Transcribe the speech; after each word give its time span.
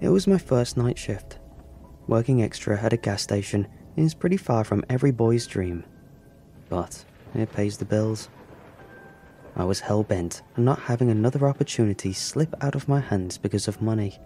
It 0.00 0.10
was 0.10 0.26
my 0.26 0.38
first 0.38 0.76
night 0.76 0.98
shift. 0.98 1.38
Working 2.06 2.42
extra 2.42 2.78
at 2.78 2.92
a 2.92 2.96
gas 2.96 3.22
station 3.22 3.66
is 3.96 4.14
pretty 4.14 4.36
far 4.36 4.62
from 4.62 4.84
every 4.90 5.10
boy's 5.10 5.46
dream, 5.46 5.84
but 6.68 7.04
it 7.34 7.52
pays 7.52 7.78
the 7.78 7.84
bills. 7.84 8.28
I 9.56 9.64
was 9.64 9.80
hell 9.80 10.02
bent 10.02 10.42
on 10.56 10.64
not 10.64 10.80
having 10.80 11.10
another 11.10 11.48
opportunity 11.48 12.12
slip 12.12 12.54
out 12.60 12.74
of 12.74 12.88
my 12.88 13.00
hands 13.00 13.38
because 13.38 13.68
of 13.68 13.80
money. 13.80 14.18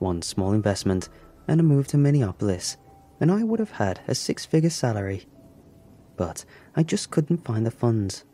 One 0.00 0.20
small 0.20 0.52
investment 0.52 1.08
and 1.46 1.60
a 1.60 1.62
move 1.62 1.86
to 1.88 1.96
Minneapolis, 1.96 2.76
and 3.20 3.30
I 3.30 3.44
would 3.44 3.60
have 3.60 3.70
had 3.70 4.00
a 4.08 4.16
six 4.16 4.44
figure 4.44 4.70
salary. 4.70 5.26
But 6.16 6.44
I 6.74 6.82
just 6.82 7.10
couldn't 7.10 7.44
find 7.44 7.64
the 7.64 7.70
funds. 7.70 8.24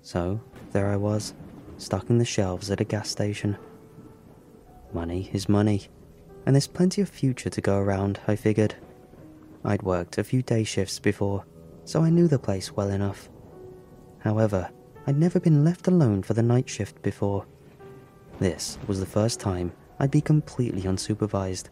So 0.00 0.40
there 0.70 0.90
I 0.90 0.96
was, 0.96 1.34
stocking 1.76 2.18
the 2.18 2.24
shelves 2.24 2.70
at 2.70 2.80
a 2.80 2.84
gas 2.84 3.10
station. 3.10 3.58
Money 4.92 5.30
is 5.32 5.48
money, 5.48 5.88
and 6.46 6.54
there's 6.54 6.66
plenty 6.66 7.00
of 7.00 7.08
future 7.08 7.50
to 7.50 7.60
go 7.60 7.78
around, 7.78 8.20
I 8.26 8.36
figured. 8.36 8.74
I'd 9.64 9.82
worked 9.82 10.18
a 10.18 10.24
few 10.24 10.42
day 10.42 10.64
shifts 10.64 10.98
before, 10.98 11.44
so 11.84 12.02
I 12.02 12.10
knew 12.10 12.28
the 12.28 12.38
place 12.38 12.72
well 12.72 12.90
enough. 12.90 13.28
However, 14.18 14.70
I'd 15.06 15.18
never 15.18 15.40
been 15.40 15.64
left 15.64 15.86
alone 15.86 16.22
for 16.22 16.34
the 16.34 16.42
night 16.42 16.68
shift 16.68 17.00
before. 17.02 17.46
This 18.38 18.78
was 18.86 19.00
the 19.00 19.06
first 19.06 19.38
time 19.38 19.72
I'd 19.98 20.10
be 20.10 20.20
completely 20.20 20.82
unsupervised. 20.82 21.68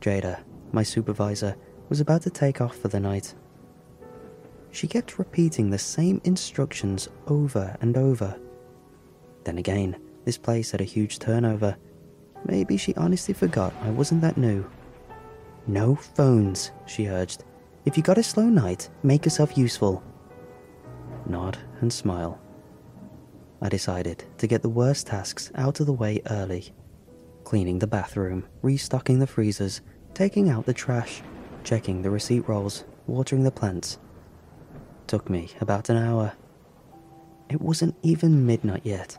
Jada, 0.00 0.42
my 0.72 0.82
supervisor, 0.82 1.56
was 1.88 2.00
about 2.00 2.22
to 2.22 2.30
take 2.30 2.60
off 2.60 2.76
for 2.76 2.88
the 2.88 3.00
night. 3.00 3.34
She 4.70 4.86
kept 4.86 5.18
repeating 5.18 5.70
the 5.70 5.78
same 5.78 6.20
instructions 6.24 7.08
over 7.26 7.76
and 7.80 7.96
over. 7.96 8.38
Then 9.44 9.58
again, 9.58 9.96
this 10.24 10.38
place 10.38 10.70
had 10.70 10.80
a 10.80 10.84
huge 10.84 11.18
turnover. 11.18 11.76
Maybe 12.44 12.76
she 12.76 12.94
honestly 12.94 13.34
forgot 13.34 13.74
I 13.82 13.90
wasn't 13.90 14.20
that 14.22 14.36
new. 14.36 14.68
No 15.66 15.94
phones, 15.94 16.72
she 16.86 17.08
urged. 17.08 17.44
If 17.84 17.96
you 17.96 18.02
got 18.02 18.18
a 18.18 18.22
slow 18.22 18.48
night, 18.48 18.88
make 19.02 19.24
yourself 19.24 19.56
useful. 19.56 20.02
Nod 21.26 21.58
and 21.80 21.92
smile. 21.92 22.40
I 23.62 23.68
decided 23.68 24.24
to 24.38 24.46
get 24.46 24.62
the 24.62 24.68
worst 24.68 25.06
tasks 25.06 25.50
out 25.54 25.80
of 25.80 25.86
the 25.86 25.92
way 25.92 26.20
early 26.30 26.72
cleaning 27.50 27.80
the 27.80 27.86
bathroom, 27.86 28.46
restocking 28.62 29.18
the 29.18 29.26
freezers, 29.26 29.80
taking 30.14 30.48
out 30.48 30.66
the 30.66 30.72
trash, 30.72 31.20
checking 31.64 32.00
the 32.00 32.08
receipt 32.08 32.48
rolls, 32.48 32.84
watering 33.08 33.42
the 33.42 33.50
plants. 33.50 33.98
Took 35.08 35.28
me 35.28 35.50
about 35.60 35.88
an 35.88 35.96
hour. 35.96 36.32
It 37.48 37.60
wasn't 37.60 37.96
even 38.02 38.46
midnight 38.46 38.82
yet, 38.84 39.18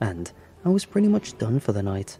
and 0.00 0.30
I 0.64 0.68
was 0.68 0.84
pretty 0.84 1.08
much 1.08 1.36
done 1.36 1.58
for 1.58 1.72
the 1.72 1.82
night. 1.82 2.18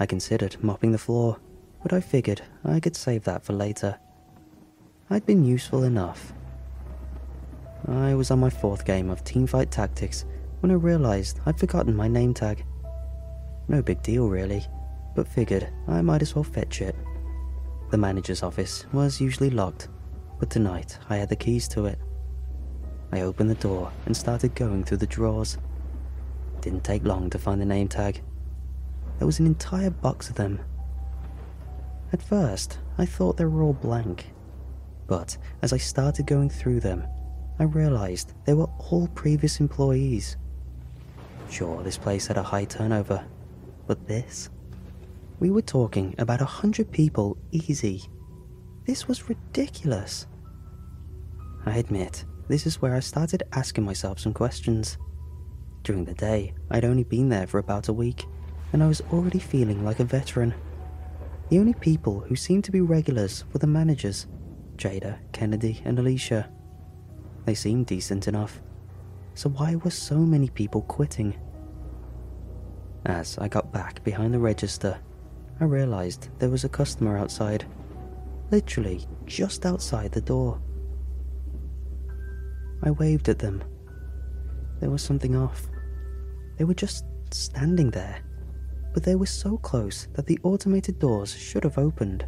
I 0.00 0.06
considered 0.06 0.56
mopping 0.62 0.92
the 0.92 0.98
floor, 0.98 1.38
but 1.82 1.92
I 1.92 2.00
figured 2.00 2.42
I 2.64 2.80
could 2.80 2.96
save 2.96 3.24
that 3.24 3.44
for 3.44 3.52
later. 3.52 3.98
I'd 5.10 5.26
been 5.26 5.44
useful 5.44 5.84
enough. 5.84 6.32
I 7.86 8.14
was 8.14 8.30
on 8.30 8.40
my 8.40 8.50
fourth 8.50 8.84
game 8.84 9.10
of 9.10 9.24
teamfight 9.24 9.70
tactics 9.70 10.24
when 10.60 10.70
I 10.70 10.74
realized 10.74 11.40
I'd 11.46 11.58
forgotten 11.58 11.96
my 11.96 12.08
name 12.08 12.34
tag. 12.34 12.64
No 13.68 13.82
big 13.82 14.02
deal, 14.02 14.28
really, 14.28 14.64
but 15.14 15.26
figured 15.26 15.68
I 15.86 16.02
might 16.02 16.22
as 16.22 16.34
well 16.34 16.44
fetch 16.44 16.80
it. 16.80 16.94
The 17.90 17.98
manager's 17.98 18.42
office 18.42 18.86
was 18.92 19.20
usually 19.20 19.50
locked, 19.50 19.88
but 20.38 20.50
tonight 20.50 20.98
I 21.08 21.16
had 21.16 21.28
the 21.28 21.36
keys 21.36 21.66
to 21.68 21.86
it. 21.86 21.98
I 23.10 23.22
opened 23.22 23.50
the 23.50 23.54
door 23.54 23.90
and 24.06 24.16
started 24.16 24.54
going 24.54 24.84
through 24.84 24.98
the 24.98 25.06
drawers. 25.06 25.58
Didn't 26.60 26.84
take 26.84 27.04
long 27.04 27.30
to 27.30 27.38
find 27.38 27.60
the 27.60 27.66
name 27.66 27.88
tag. 27.88 28.20
There 29.18 29.26
was 29.26 29.40
an 29.40 29.46
entire 29.46 29.90
box 29.90 30.30
of 30.30 30.36
them. 30.36 30.60
At 32.12 32.22
first, 32.22 32.78
I 32.96 33.04
thought 33.04 33.36
they 33.36 33.44
were 33.44 33.62
all 33.62 33.74
blank, 33.74 34.32
but 35.06 35.36
as 35.62 35.72
I 35.72 35.76
started 35.76 36.26
going 36.26 36.48
through 36.48 36.80
them, 36.80 37.06
I 37.58 37.64
realized 37.64 38.34
they 38.44 38.54
were 38.54 38.70
all 38.90 39.08
previous 39.08 39.60
employees. 39.60 40.36
Sure, 41.50 41.82
this 41.82 41.98
place 41.98 42.26
had 42.26 42.36
a 42.36 42.42
high 42.42 42.64
turnover, 42.64 43.24
but 43.86 44.06
this? 44.06 44.50
We 45.40 45.50
were 45.50 45.62
talking 45.62 46.14
about 46.18 46.40
a 46.40 46.46
hundred 46.46 46.90
people 46.90 47.36
easy. 47.50 48.02
This 48.86 49.08
was 49.08 49.28
ridiculous. 49.28 50.26
I 51.66 51.76
admit, 51.76 52.24
this 52.48 52.66
is 52.66 52.80
where 52.80 52.94
I 52.94 53.00
started 53.00 53.42
asking 53.52 53.84
myself 53.84 54.18
some 54.18 54.32
questions. 54.32 54.96
During 55.82 56.04
the 56.04 56.14
day, 56.14 56.54
I'd 56.70 56.84
only 56.84 57.04
been 57.04 57.28
there 57.28 57.46
for 57.46 57.58
about 57.58 57.88
a 57.88 57.92
week, 57.92 58.24
and 58.72 58.82
I 58.82 58.86
was 58.86 59.02
already 59.12 59.38
feeling 59.38 59.84
like 59.84 60.00
a 60.00 60.04
veteran. 60.04 60.54
The 61.48 61.58
only 61.58 61.74
people 61.74 62.20
who 62.20 62.36
seemed 62.36 62.64
to 62.64 62.72
be 62.72 62.80
regulars 62.80 63.44
were 63.52 63.58
the 63.58 63.66
managers 63.66 64.26
Jada, 64.76 65.18
Kennedy, 65.32 65.82
and 65.84 65.98
Alicia. 65.98 66.48
They 67.44 67.54
seemed 67.54 67.86
decent 67.86 68.28
enough. 68.28 68.60
So 69.34 69.48
why 69.50 69.76
were 69.76 69.90
so 69.90 70.18
many 70.18 70.48
people 70.48 70.82
quitting? 70.82 71.38
As 73.06 73.38
I 73.38 73.48
got 73.48 73.72
back 73.72 74.04
behind 74.04 74.34
the 74.34 74.38
register, 74.38 74.98
I 75.60 75.64
realized 75.64 76.28
there 76.38 76.50
was 76.50 76.64
a 76.64 76.68
customer 76.68 77.16
outside, 77.18 77.64
literally 78.50 79.06
just 79.26 79.66
outside 79.66 80.12
the 80.12 80.20
door. 80.20 80.60
I 82.82 82.92
waved 82.92 83.28
at 83.28 83.40
them. 83.40 83.64
There 84.80 84.90
was 84.90 85.02
something 85.02 85.34
off. 85.34 85.66
They 86.56 86.64
were 86.64 86.74
just 86.74 87.04
standing 87.32 87.90
there, 87.90 88.20
but 88.92 89.02
they 89.02 89.14
were 89.14 89.26
so 89.26 89.56
close 89.58 90.08
that 90.14 90.26
the 90.26 90.38
automated 90.42 90.98
doors 90.98 91.34
should 91.34 91.64
have 91.64 91.78
opened. 91.78 92.26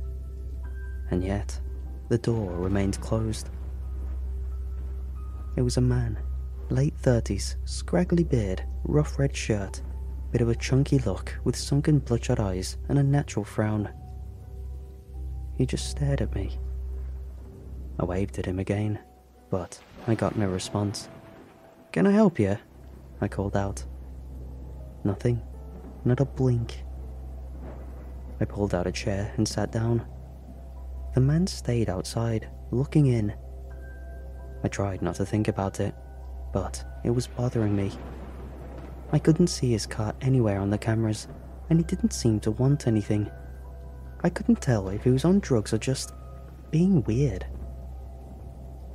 And 1.10 1.24
yet, 1.24 1.58
the 2.08 2.18
door 2.18 2.56
remained 2.56 3.00
closed. 3.00 3.50
It 5.56 5.62
was 5.62 5.76
a 5.76 5.80
man, 5.80 6.18
late 6.68 6.96
30s, 7.02 7.56
scraggly 7.64 8.24
beard, 8.24 8.64
rough 8.84 9.18
red 9.18 9.36
shirt, 9.36 9.82
bit 10.30 10.40
of 10.40 10.48
a 10.48 10.54
chunky 10.54 10.98
look 11.00 11.34
with 11.44 11.56
sunken 11.56 11.98
bloodshot 11.98 12.38
eyes 12.38 12.76
and 12.88 12.98
a 12.98 13.02
natural 13.02 13.44
frown. 13.44 13.88
He 15.56 15.66
just 15.66 15.90
stared 15.90 16.22
at 16.22 16.34
me. 16.34 16.58
I 17.98 18.04
waved 18.04 18.38
at 18.38 18.46
him 18.46 18.58
again, 18.58 18.98
but 19.50 19.78
I 20.06 20.14
got 20.14 20.36
no 20.36 20.48
response. 20.48 21.08
Can 21.92 22.06
I 22.06 22.12
help 22.12 22.38
you? 22.38 22.56
I 23.20 23.28
called 23.28 23.56
out. 23.56 23.84
Nothing. 25.04 25.42
Not 26.04 26.20
a 26.20 26.24
blink. 26.24 26.82
I 28.40 28.46
pulled 28.46 28.74
out 28.74 28.86
a 28.86 28.92
chair 28.92 29.32
and 29.36 29.46
sat 29.46 29.70
down. 29.70 30.06
The 31.14 31.20
man 31.20 31.46
stayed 31.46 31.90
outside, 31.90 32.48
looking 32.70 33.06
in. 33.06 33.34
I 34.64 34.68
tried 34.68 35.02
not 35.02 35.16
to 35.16 35.26
think 35.26 35.48
about 35.48 35.80
it, 35.80 35.94
but 36.52 36.82
it 37.04 37.10
was 37.10 37.26
bothering 37.26 37.76
me. 37.76 37.92
I 39.12 39.18
couldn't 39.18 39.48
see 39.48 39.72
his 39.72 39.86
car 39.86 40.14
anywhere 40.20 40.60
on 40.60 40.70
the 40.70 40.78
cameras, 40.78 41.28
and 41.68 41.78
he 41.78 41.84
didn't 41.84 42.12
seem 42.12 42.40
to 42.40 42.52
want 42.52 42.86
anything. 42.86 43.30
I 44.22 44.30
couldn't 44.30 44.60
tell 44.60 44.88
if 44.88 45.04
he 45.04 45.10
was 45.10 45.24
on 45.24 45.40
drugs 45.40 45.72
or 45.72 45.78
just 45.78 46.14
being 46.70 47.02
weird. 47.04 47.44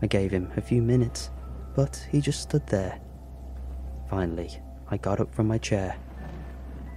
I 0.01 0.07
gave 0.07 0.31
him 0.31 0.51
a 0.55 0.61
few 0.61 0.81
minutes, 0.81 1.29
but 1.75 2.07
he 2.11 2.21
just 2.21 2.41
stood 2.41 2.65
there. 2.67 2.99
Finally, 4.09 4.59
I 4.89 4.97
got 4.97 5.19
up 5.19 5.33
from 5.35 5.47
my 5.47 5.57
chair. 5.57 5.97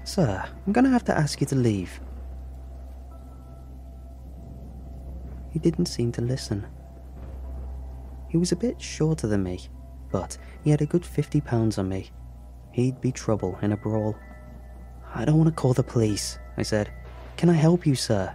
Sir, 0.08 0.42
I'm 0.66 0.72
gonna 0.72 0.88
have 0.88 1.04
to 1.04 1.14
ask 1.14 1.38
you 1.38 1.46
to 1.48 1.54
leave. 1.54 2.00
He 5.50 5.58
didn't 5.58 5.84
seem 5.84 6.12
to 6.12 6.22
listen. 6.22 6.66
He 8.30 8.38
was 8.38 8.50
a 8.50 8.56
bit 8.56 8.80
shorter 8.80 9.26
than 9.26 9.42
me, 9.42 9.68
but 10.10 10.38
he 10.64 10.70
had 10.70 10.80
a 10.80 10.86
good 10.86 11.04
50 11.04 11.42
pounds 11.42 11.76
on 11.76 11.90
me. 11.90 12.10
He'd 12.72 13.02
be 13.02 13.12
trouble 13.12 13.58
in 13.60 13.72
a 13.72 13.76
brawl. 13.76 14.16
I 15.14 15.26
don't 15.26 15.36
want 15.36 15.48
to 15.48 15.60
call 15.60 15.74
the 15.74 15.82
police, 15.82 16.38
I 16.56 16.62
said. 16.62 16.90
Can 17.36 17.50
I 17.50 17.60
help 17.66 17.86
you, 17.86 17.94
sir? 17.94 18.34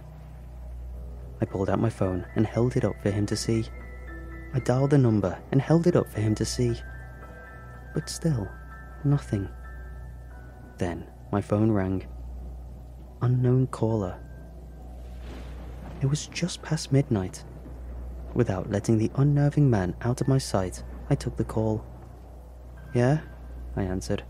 I 1.40 1.44
pulled 1.44 1.68
out 1.68 1.80
my 1.80 1.90
phone 1.90 2.24
and 2.36 2.46
held 2.46 2.76
it 2.76 2.84
up 2.84 3.02
for 3.02 3.10
him 3.10 3.26
to 3.26 3.36
see. 3.36 3.64
I 4.54 4.60
dialed 4.60 4.90
the 4.90 4.98
number 4.98 5.36
and 5.50 5.60
held 5.60 5.88
it 5.88 5.96
up 5.96 6.08
for 6.08 6.20
him 6.20 6.36
to 6.36 6.44
see. 6.44 6.80
But 7.94 8.08
still, 8.08 8.48
Nothing. 9.02 9.48
Then 10.78 11.06
my 11.34 11.40
phone 11.40 11.72
rang. 11.72 12.06
Unknown 13.20 13.66
caller. 13.66 14.16
It 16.00 16.06
was 16.06 16.28
just 16.28 16.62
past 16.62 16.92
midnight. 16.92 17.42
Without 18.34 18.70
letting 18.70 18.98
the 18.98 19.10
unnerving 19.16 19.68
man 19.68 19.96
out 20.02 20.20
of 20.20 20.28
my 20.28 20.38
sight, 20.38 20.84
I 21.10 21.16
took 21.16 21.36
the 21.36 21.42
call. 21.42 21.84
Yeah? 22.94 23.18
I 23.74 23.82
answered. 23.82 24.22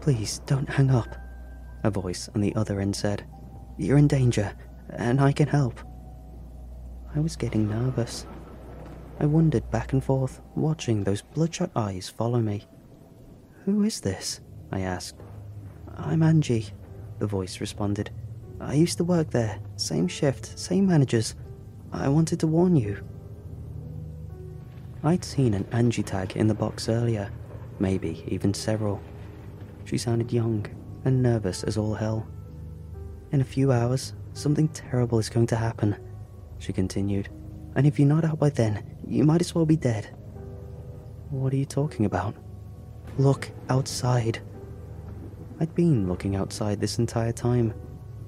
Please 0.00 0.38
don't 0.46 0.70
hang 0.70 0.90
up, 0.90 1.14
a 1.84 1.90
voice 1.90 2.30
on 2.34 2.40
the 2.40 2.54
other 2.54 2.80
end 2.80 2.96
said. 2.96 3.26
You're 3.76 3.98
in 3.98 4.08
danger, 4.08 4.54
and 4.88 5.20
I 5.20 5.30
can 5.30 5.46
help. 5.46 5.78
I 7.14 7.20
was 7.20 7.36
getting 7.36 7.68
nervous. 7.68 8.26
I 9.20 9.26
wandered 9.26 9.70
back 9.70 9.92
and 9.92 10.02
forth, 10.02 10.40
watching 10.56 11.04
those 11.04 11.20
bloodshot 11.20 11.70
eyes 11.76 12.08
follow 12.08 12.40
me. 12.40 12.64
Who 13.66 13.82
is 13.82 14.00
this? 14.00 14.40
I 14.70 14.80
asked. 14.80 15.20
I'm 15.96 16.22
Angie, 16.22 16.66
the 17.18 17.26
voice 17.26 17.60
responded. 17.60 18.10
I 18.60 18.74
used 18.74 18.96
to 18.98 19.04
work 19.04 19.30
there, 19.30 19.60
same 19.76 20.08
shift, 20.08 20.58
same 20.58 20.86
managers. 20.86 21.34
I 21.92 22.08
wanted 22.08 22.40
to 22.40 22.46
warn 22.46 22.76
you. 22.76 23.02
I'd 25.04 25.24
seen 25.24 25.54
an 25.54 25.66
Angie 25.72 26.02
tag 26.02 26.36
in 26.36 26.46
the 26.46 26.54
box 26.54 26.88
earlier, 26.88 27.30
maybe 27.78 28.24
even 28.28 28.54
several. 28.54 29.00
She 29.84 29.98
sounded 29.98 30.32
young 30.32 30.66
and 31.04 31.22
nervous 31.22 31.64
as 31.64 31.76
all 31.76 31.94
hell. 31.94 32.26
In 33.32 33.40
a 33.40 33.44
few 33.44 33.72
hours, 33.72 34.14
something 34.32 34.68
terrible 34.68 35.18
is 35.18 35.28
going 35.28 35.48
to 35.48 35.56
happen, 35.56 35.96
she 36.58 36.72
continued. 36.72 37.28
And 37.74 37.86
if 37.86 37.98
you're 37.98 38.08
not 38.08 38.24
out 38.24 38.38
by 38.38 38.50
then, 38.50 38.84
you 39.06 39.24
might 39.24 39.40
as 39.40 39.54
well 39.54 39.66
be 39.66 39.76
dead. 39.76 40.14
What 41.30 41.52
are 41.52 41.56
you 41.56 41.64
talking 41.64 42.04
about? 42.04 42.36
Look 43.18 43.50
outside. 43.68 44.40
I'd 45.62 45.76
been 45.76 46.08
looking 46.08 46.34
outside 46.34 46.80
this 46.80 46.98
entire 46.98 47.30
time, 47.30 47.72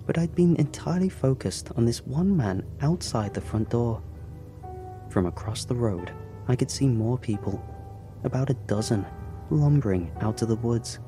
but 0.07 0.19
I'd 0.19 0.37
been 0.37 0.55
entirely 0.55 1.09
focused 1.09 1.73
on 1.75 1.85
this 1.85 2.07
one 2.07 2.37
man 2.37 2.65
outside 2.81 3.35
the 3.35 3.41
front 3.41 3.71
door. 3.71 4.01
From 5.11 5.27
across 5.27 5.65
the 5.65 5.75
road, 5.75 6.13
I 6.47 6.55
could 6.55 6.71
see 6.71 6.87
more 6.87 7.19
people, 7.19 7.61
about 8.23 8.51
a 8.51 8.61
dozen, 8.69 9.05
lumbering 9.51 10.13
out 10.21 10.43
of 10.43 10.49
the 10.49 10.55
woods. 10.55 11.01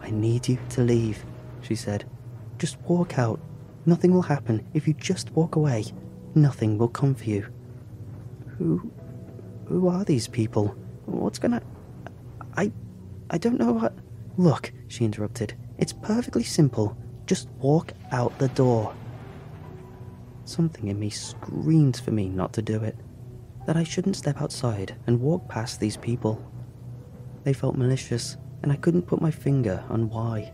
I 0.00 0.10
need 0.10 0.48
you 0.48 0.56
to 0.68 0.82
leave, 0.82 1.24
she 1.62 1.74
said. 1.74 2.08
Just 2.56 2.80
walk 2.82 3.18
out. 3.18 3.40
Nothing 3.86 4.14
will 4.14 4.22
happen 4.22 4.64
if 4.72 4.86
you 4.86 4.94
just 4.94 5.32
walk 5.32 5.56
away. 5.56 5.84
Nothing 6.36 6.78
will 6.78 6.86
come 6.86 7.12
for 7.12 7.24
you. 7.24 7.48
Who. 8.56 8.88
who 9.66 9.88
are 9.88 10.04
these 10.04 10.28
people? 10.28 10.76
What's 11.06 11.40
gonna. 11.40 11.60
I. 12.56 12.70
I 13.30 13.38
don't 13.38 13.58
know 13.58 13.72
what. 13.72 13.94
Look, 14.36 14.72
she 14.88 15.04
interrupted. 15.04 15.54
It's 15.78 15.92
perfectly 15.92 16.44
simple. 16.44 16.96
Just 17.26 17.48
walk 17.58 17.92
out 18.12 18.38
the 18.38 18.48
door. 18.48 18.94
Something 20.44 20.88
in 20.88 20.98
me 20.98 21.10
screamed 21.10 21.96
for 21.96 22.10
me 22.10 22.28
not 22.28 22.52
to 22.54 22.62
do 22.62 22.82
it. 22.82 22.96
That 23.66 23.76
I 23.76 23.84
shouldn't 23.84 24.16
step 24.16 24.42
outside 24.42 24.94
and 25.06 25.20
walk 25.20 25.48
past 25.48 25.80
these 25.80 25.96
people. 25.96 26.44
They 27.44 27.52
felt 27.52 27.76
malicious, 27.76 28.36
and 28.62 28.70
I 28.70 28.76
couldn't 28.76 29.06
put 29.06 29.22
my 29.22 29.30
finger 29.30 29.82
on 29.88 30.08
why. 30.10 30.52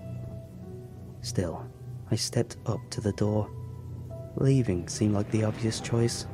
Still, 1.23 1.65
I 2.11 2.17
stepped 2.17 2.57
up 2.67 2.81
to 2.91 3.01
the 3.01 3.13
door. 3.13 3.51
Leaving 4.37 4.89
seemed 4.89 5.15
like 5.15 5.31
the 5.31 5.45
obvious 5.45 5.81
choice. 5.81 6.27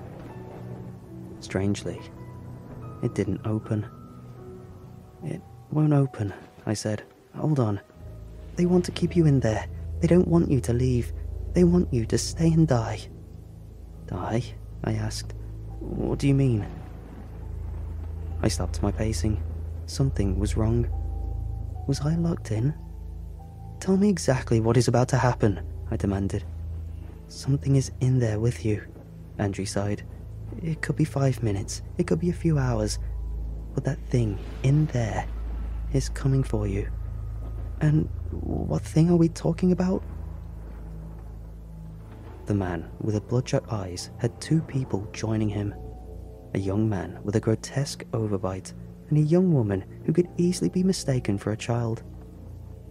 Strangely, 1.40 2.00
it 3.02 3.14
didn't 3.14 3.46
open. 3.46 3.86
It 5.24 5.40
won't 5.70 5.92
open, 5.92 6.32
I 6.66 6.74
said. 6.74 7.02
Hold 7.36 7.60
on. 7.60 7.80
They 8.56 8.66
want 8.66 8.84
to 8.86 8.92
keep 8.92 9.14
you 9.14 9.26
in 9.26 9.40
there. 9.40 9.66
They 10.00 10.08
don't 10.08 10.28
want 10.28 10.50
you 10.50 10.60
to 10.62 10.72
leave. 10.72 11.12
They 11.52 11.64
want 11.64 11.92
you 11.92 12.06
to 12.06 12.18
stay 12.18 12.52
and 12.52 12.66
die. 12.66 13.00
Die? 14.06 14.42
I 14.84 14.92
asked. 14.92 15.34
What 15.80 16.18
do 16.18 16.28
you 16.28 16.34
mean? 16.34 16.66
I 18.42 18.48
stopped 18.48 18.82
my 18.82 18.90
pacing. 18.90 19.42
Something 19.86 20.38
was 20.38 20.56
wrong. 20.56 20.88
Was 21.86 22.00
I 22.00 22.16
locked 22.16 22.50
in? 22.50 22.74
Tell 23.80 23.96
me 23.96 24.08
exactly 24.08 24.60
what 24.60 24.76
is 24.76 24.88
about 24.88 25.08
to 25.08 25.16
happen, 25.16 25.60
I 25.90 25.96
demanded. 25.96 26.44
Something 27.28 27.76
is 27.76 27.92
in 28.00 28.18
there 28.18 28.40
with 28.40 28.64
you, 28.64 28.82
Angie 29.38 29.64
sighed. 29.64 30.02
It 30.62 30.80
could 30.80 30.96
be 30.96 31.04
five 31.04 31.42
minutes, 31.42 31.82
it 31.98 32.06
could 32.06 32.20
be 32.20 32.30
a 32.30 32.34
few 32.34 32.58
hours, 32.58 32.98
but 33.74 33.84
that 33.84 33.98
thing 34.08 34.38
in 34.62 34.86
there 34.86 35.26
is 35.92 36.08
coming 36.08 36.42
for 36.42 36.66
you. 36.66 36.88
And 37.80 38.08
what 38.30 38.82
thing 38.82 39.10
are 39.10 39.16
we 39.16 39.28
talking 39.28 39.72
about? 39.72 40.02
The 42.46 42.54
man 42.54 42.88
with 43.00 43.14
the 43.14 43.20
bloodshot 43.20 43.64
eyes 43.70 44.10
had 44.18 44.40
two 44.40 44.60
people 44.62 45.08
joining 45.12 45.48
him 45.48 45.74
a 46.54 46.58
young 46.58 46.88
man 46.88 47.18
with 47.22 47.36
a 47.36 47.40
grotesque 47.40 48.04
overbite 48.12 48.72
and 49.10 49.18
a 49.18 49.22
young 49.22 49.52
woman 49.52 49.84
who 50.04 50.12
could 50.12 50.28
easily 50.38 50.70
be 50.70 50.82
mistaken 50.82 51.36
for 51.36 51.52
a 51.52 51.56
child. 51.56 52.02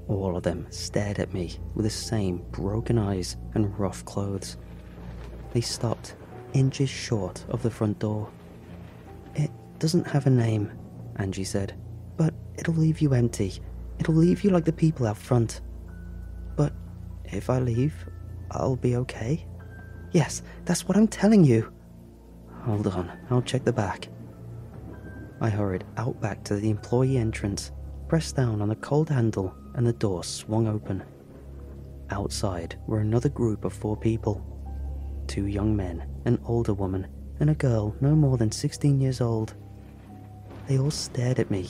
All 0.08 0.38
of 0.38 0.44
them 0.44 0.68
stared 0.70 1.20
at 1.20 1.34
me 1.34 1.58
with 1.74 1.86
the 1.86 1.90
same 1.90 2.46
broken 2.52 3.00
eyes 3.00 3.38
and 3.56 3.78
rough 3.80 4.06
clothes. 4.06 4.58
They 5.52 5.62
stopped, 5.62 6.16
inches 6.54 6.90
short 6.90 7.44
of 7.50 7.64
the 7.64 7.72
front 7.72 7.98
door. 8.00 8.30
It 9.34 9.50
doesn't 9.80 10.06
have 10.08 10.28
a 10.28 10.30
name, 10.30 10.72
Angie 11.16 11.44
said, 11.44 11.74
but 12.18 12.36
it'll 12.58 12.76
leave 12.76 13.02
you 13.02 13.14
empty. 13.14 13.62
It'll 14.00 14.16
leave 14.16 14.44
you 14.44 14.50
like 14.50 14.66
the 14.66 14.74
people 14.74 15.08
out 15.08 15.18
front. 15.18 15.62
But 16.56 16.74
if 17.26 17.50
I 17.50 17.60
leave, 17.60 17.94
I'll 18.52 18.76
be 18.76 18.96
okay? 18.98 19.46
Yes, 20.12 20.44
that's 20.66 20.88
what 20.88 20.98
I'm 20.98 21.08
telling 21.08 21.44
you. 21.44 21.72
Hold 22.64 22.88
on, 22.88 23.12
I'll 23.30 23.42
check 23.42 23.64
the 23.64 23.74
back. 23.74 24.08
I 25.42 25.50
hurried 25.50 25.84
out 25.98 26.20
back 26.22 26.44
to 26.46 26.56
the 26.56 26.70
employee 26.70 27.18
entrance, 27.18 27.72
pressed 28.08 28.36
down 28.36 28.62
on 28.62 28.70
the 28.70 28.76
cold 28.76 29.10
handle, 29.10 29.54
and 29.76 29.86
the 29.86 29.94
door 29.94 30.24
swung 30.24 30.68
open. 30.68 31.04
Outside 32.10 32.80
were 32.88 33.00
another 33.00 33.30
group 33.30 33.66
of 33.66 33.74
four 33.74 33.98
people 33.98 34.46
two 35.28 35.48
young 35.48 35.76
men, 35.76 36.08
an 36.26 36.40
older 36.46 36.74
woman, 36.74 37.08
and 37.40 37.50
a 37.50 37.56
girl 37.56 37.96
no 38.00 38.16
more 38.16 38.38
than 38.38 38.52
16 38.52 39.02
years 39.02 39.22
old. 39.22 39.56
They 40.68 40.78
all 40.78 40.92
stared 40.92 41.40
at 41.40 41.52
me. 41.52 41.70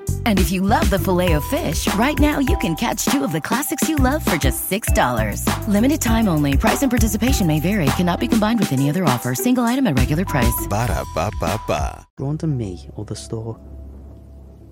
And 0.25 0.39
if 0.39 0.51
you 0.51 0.61
love 0.61 0.89
the 0.89 0.97
Filet-O-Fish, 0.97 1.93
right 1.93 2.17
now 2.17 2.39
you 2.39 2.57
can 2.57 2.75
catch 2.75 3.05
two 3.05 3.23
of 3.23 3.31
the 3.31 3.41
classics 3.41 3.87
you 3.87 3.97
love 3.97 4.25
for 4.25 4.37
just 4.37 4.69
$6. 4.69 5.45
Limited 5.67 6.01
time 6.01 6.27
only. 6.27 6.57
Price 6.57 6.81
and 6.81 6.89
participation 6.89 7.45
may 7.45 7.59
vary. 7.59 7.85
Cannot 7.97 8.19
be 8.19 8.27
combined 8.27 8.59
with 8.59 8.73
any 8.73 8.89
other 8.89 9.03
offer. 9.03 9.35
Single 9.35 9.65
item 9.65 9.85
at 9.85 9.97
regular 9.99 10.25
price. 10.25 10.65
Ba 10.67 10.87
da 10.87 11.03
ba 11.13 11.29
ba 11.39 11.59
ba. 11.67 12.07
Drawn 12.17 12.39
to 12.39 12.47
me 12.47 12.89
or 12.95 13.05
the 13.05 13.15
store. 13.15 13.59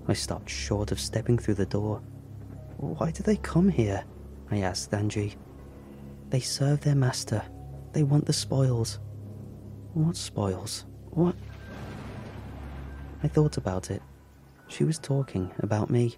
I 0.08 0.14
stopped 0.14 0.50
short 0.50 0.90
of 0.90 0.98
stepping 0.98 1.38
through 1.38 1.54
the 1.54 1.66
door. 1.66 2.02
Why 2.78 3.12
do 3.12 3.22
they 3.22 3.36
come 3.36 3.68
here? 3.68 4.04
I 4.50 4.58
asked 4.62 4.92
Angie. 4.92 5.36
They 6.30 6.40
serve 6.40 6.80
their 6.80 6.96
master. 6.96 7.42
They 7.92 8.02
want 8.02 8.26
the 8.26 8.32
spoils. 8.32 8.98
What 9.94 10.16
spoils? 10.16 10.84
What? 11.10 11.36
I 13.22 13.28
thought 13.28 13.56
about 13.56 13.90
it. 13.90 14.02
She 14.70 14.84
was 14.84 15.00
talking 15.00 15.50
about 15.58 15.90
me. 15.90 16.16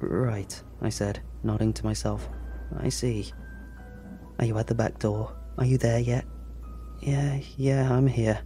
Right, 0.00 0.60
I 0.80 0.88
said, 0.88 1.20
nodding 1.44 1.74
to 1.74 1.84
myself. 1.84 2.28
I 2.78 2.88
see. 2.88 3.30
Are 4.38 4.46
you 4.46 4.56
at 4.56 4.66
the 4.66 4.74
back 4.74 4.98
door? 4.98 5.36
Are 5.58 5.66
you 5.66 5.76
there 5.76 5.98
yet? 5.98 6.24
Yeah, 7.00 7.38
yeah, 7.58 7.92
I'm 7.92 8.06
here. 8.06 8.40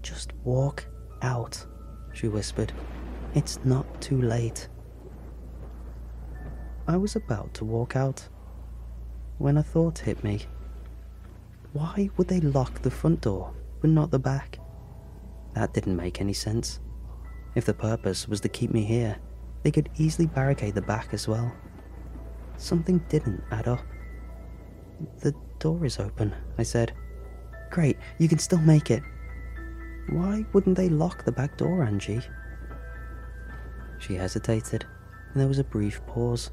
Just 0.00 0.32
walk 0.44 0.86
out, 1.22 1.66
she 2.12 2.28
whispered. 2.28 2.72
It's 3.34 3.58
not 3.64 4.00
too 4.00 4.22
late. 4.22 4.68
I 6.86 6.96
was 6.96 7.16
about 7.16 7.52
to 7.54 7.64
walk 7.64 7.96
out 7.96 8.28
when 9.38 9.56
a 9.56 9.62
thought 9.62 9.98
hit 9.98 10.22
me. 10.22 10.42
Why 11.72 12.08
would 12.16 12.28
they 12.28 12.40
lock 12.40 12.80
the 12.80 12.92
front 12.92 13.22
door, 13.22 13.52
but 13.80 13.90
not 13.90 14.12
the 14.12 14.20
back? 14.20 14.60
That 15.54 15.74
didn't 15.74 15.96
make 15.96 16.20
any 16.20 16.32
sense. 16.32 16.78
If 17.54 17.64
the 17.64 17.74
purpose 17.74 18.26
was 18.28 18.40
to 18.40 18.48
keep 18.48 18.72
me 18.72 18.84
here, 18.84 19.16
they 19.62 19.70
could 19.70 19.90
easily 19.96 20.26
barricade 20.26 20.74
the 20.74 20.82
back 20.82 21.08
as 21.12 21.28
well. 21.28 21.52
Something 22.56 22.98
didn't 23.08 23.42
add 23.50 23.68
up. 23.68 23.80
The 25.20 25.34
door 25.58 25.84
is 25.84 25.98
open, 25.98 26.34
I 26.58 26.62
said. 26.62 26.92
Great, 27.70 27.96
you 28.18 28.28
can 28.28 28.38
still 28.38 28.58
make 28.58 28.90
it. 28.90 29.02
Why 30.10 30.44
wouldn't 30.52 30.76
they 30.76 30.88
lock 30.88 31.24
the 31.24 31.32
back 31.32 31.56
door, 31.56 31.82
Angie? 31.82 32.20
She 33.98 34.14
hesitated, 34.14 34.84
and 35.32 35.40
there 35.40 35.48
was 35.48 35.58
a 35.58 35.64
brief 35.64 36.04
pause. 36.06 36.50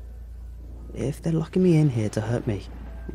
If 0.93 1.22
they're 1.22 1.34
locking 1.34 1.63
me 1.63 1.77
in 1.77 1.89
here 1.89 2.10
to 2.10 2.22
hurt 2.22 2.48
me, 2.48 2.65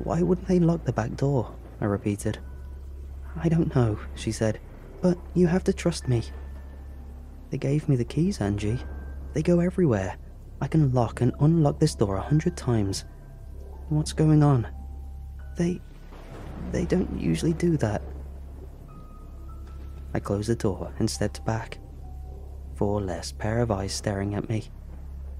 why 0.03 0.23
wouldn't 0.23 0.49
they 0.49 0.59
lock 0.59 0.85
the 0.85 0.93
back 0.93 1.17
door? 1.17 1.55
I 1.81 1.87
repeated. 1.87 2.39
I 3.37 3.49
don't 3.49 3.75
know, 3.75 3.99
she 4.15 4.33
said, 4.33 4.61
but 5.01 5.19
you 5.35 5.47
have 5.47 5.65
to 5.65 5.73
trust 5.73 6.09
me. 6.09 6.23
They 7.51 7.59
gave 7.59 7.89
me 7.89 7.97
the 7.97 8.05
keys, 8.05 8.41
Angie. 8.41 8.81
They 9.33 9.43
go 9.43 9.61
everywhere. 9.61 10.17
I 10.61 10.67
can 10.67 10.93
lock 10.93 11.21
and 11.21 11.33
unlock 11.41 11.79
this 11.79 11.95
door 11.95 12.17
a 12.17 12.23
hundred 12.23 12.57
times. 12.57 13.05
What's 13.89 14.13
going 14.13 14.43
on? 14.43 14.67
They. 15.57 15.81
they 16.73 16.85
don't 16.85 17.21
usually 17.21 17.53
do 17.53 17.77
that. 17.77 18.03
I 20.15 20.19
closed 20.19 20.49
the 20.49 20.57
door 20.57 20.93
and 20.99 21.09
stepped 21.09 21.45
back. 21.45 21.79
Four 22.75 23.01
less 23.01 23.33
pair 23.33 23.61
of 23.61 23.71
eyes 23.71 23.93
staring 23.93 24.35
at 24.35 24.49
me. 24.49 24.71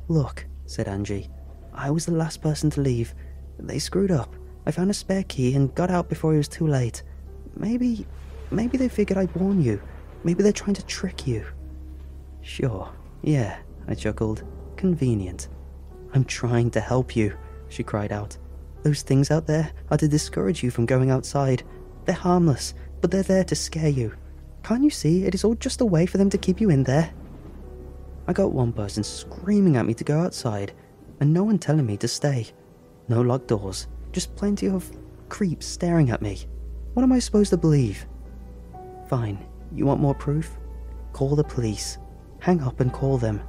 Look, 0.09 0.47
said 0.67 0.89
Angie. 0.89 1.29
I 1.73 1.91
was 1.91 2.07
the 2.07 2.13
last 2.13 2.41
person 2.41 2.71
to 2.71 2.81
leave. 2.81 3.15
They 3.59 3.79
screwed 3.79 4.11
up. 4.11 4.35
I 4.67 4.71
found 4.71 4.91
a 4.91 4.95
spare 4.95 5.25
key 5.25 5.55
and 5.55 5.75
got 5.75 5.91
out 5.91 6.09
before 6.09 6.35
it 6.35 6.39
was 6.39 6.49
too 6.49 6.67
late. 6.67 7.03
Maybe. 7.57 8.07
maybe 8.51 8.77
they 8.77 8.89
figured 8.89 9.19
I'd 9.19 9.35
warn 9.35 9.63
you. 9.63 9.81
Maybe 10.25 10.43
they're 10.43 10.53
trying 10.53 10.75
to 10.75 10.87
trick 10.87 11.27
you. 11.27 11.45
Sure, 12.47 12.89
yeah, 13.23 13.59
I 13.89 13.95
chuckled. 13.97 14.45
Convenient. 14.77 15.49
I'm 16.15 16.25
trying 16.25 16.71
to 16.71 16.81
help 16.81 17.17
you, 17.17 17.37
she 17.69 17.83
cried 17.83 18.13
out. 18.13 18.39
Those 18.85 19.03
things 19.03 19.33
out 19.33 19.49
there 19.49 19.73
are 19.91 19.97
to 19.99 20.07
discourage 20.07 20.63
you 20.63 20.71
from 20.71 20.87
going 20.87 21.11
outside. 21.11 21.65
They're 22.05 22.15
harmless, 22.15 22.73
but 23.01 23.11
they're 23.11 23.25
there 23.25 23.43
to 23.43 23.57
scare 23.57 23.89
you. 23.89 24.15
Can't 24.63 24.85
you 24.85 24.91
see 24.91 25.25
it 25.25 25.35
is 25.35 25.43
all 25.43 25.57
just 25.57 25.81
a 25.81 25.85
way 25.85 26.07
for 26.07 26.19
them 26.19 26.31
to 26.31 26.39
keep 26.39 26.61
you 26.61 26.71
in 26.71 26.85
there? 26.85 27.13
I 28.29 28.33
got 28.33 28.53
one 28.53 28.73
person 28.73 29.03
screaming 29.03 29.77
at 29.77 29.85
me 29.85 29.93
to 29.95 30.05
go 30.05 30.21
outside, 30.21 30.73
and 31.19 31.35
no 31.35 31.43
one 31.43 31.59
telling 31.59 31.85
me 31.85 31.97
to 31.97 32.09
stay. 32.09 32.47
No 33.09 33.23
locked 33.23 33.49
doors, 33.49 33.89
just 34.13 34.37
plenty 34.37 34.69
of 34.69 34.89
creeps 35.29 35.67
staring 35.67 36.11
at 36.11 36.23
me. 36.23 36.47
What 36.95 37.03
am 37.03 37.13
I 37.13 37.19
supposed 37.19 37.51
to 37.51 37.57
believe? 37.57 38.07
Fine, 39.09 39.45
you 39.75 39.85
want 39.85 40.01
more 40.01 40.15
proof? 40.15 40.57
Call 41.13 41.35
the 41.35 41.43
police. 41.43 41.99
Hang 42.41 42.63
up 42.63 42.81
and 42.81 42.93
call 42.93 43.19
them. 43.19 43.41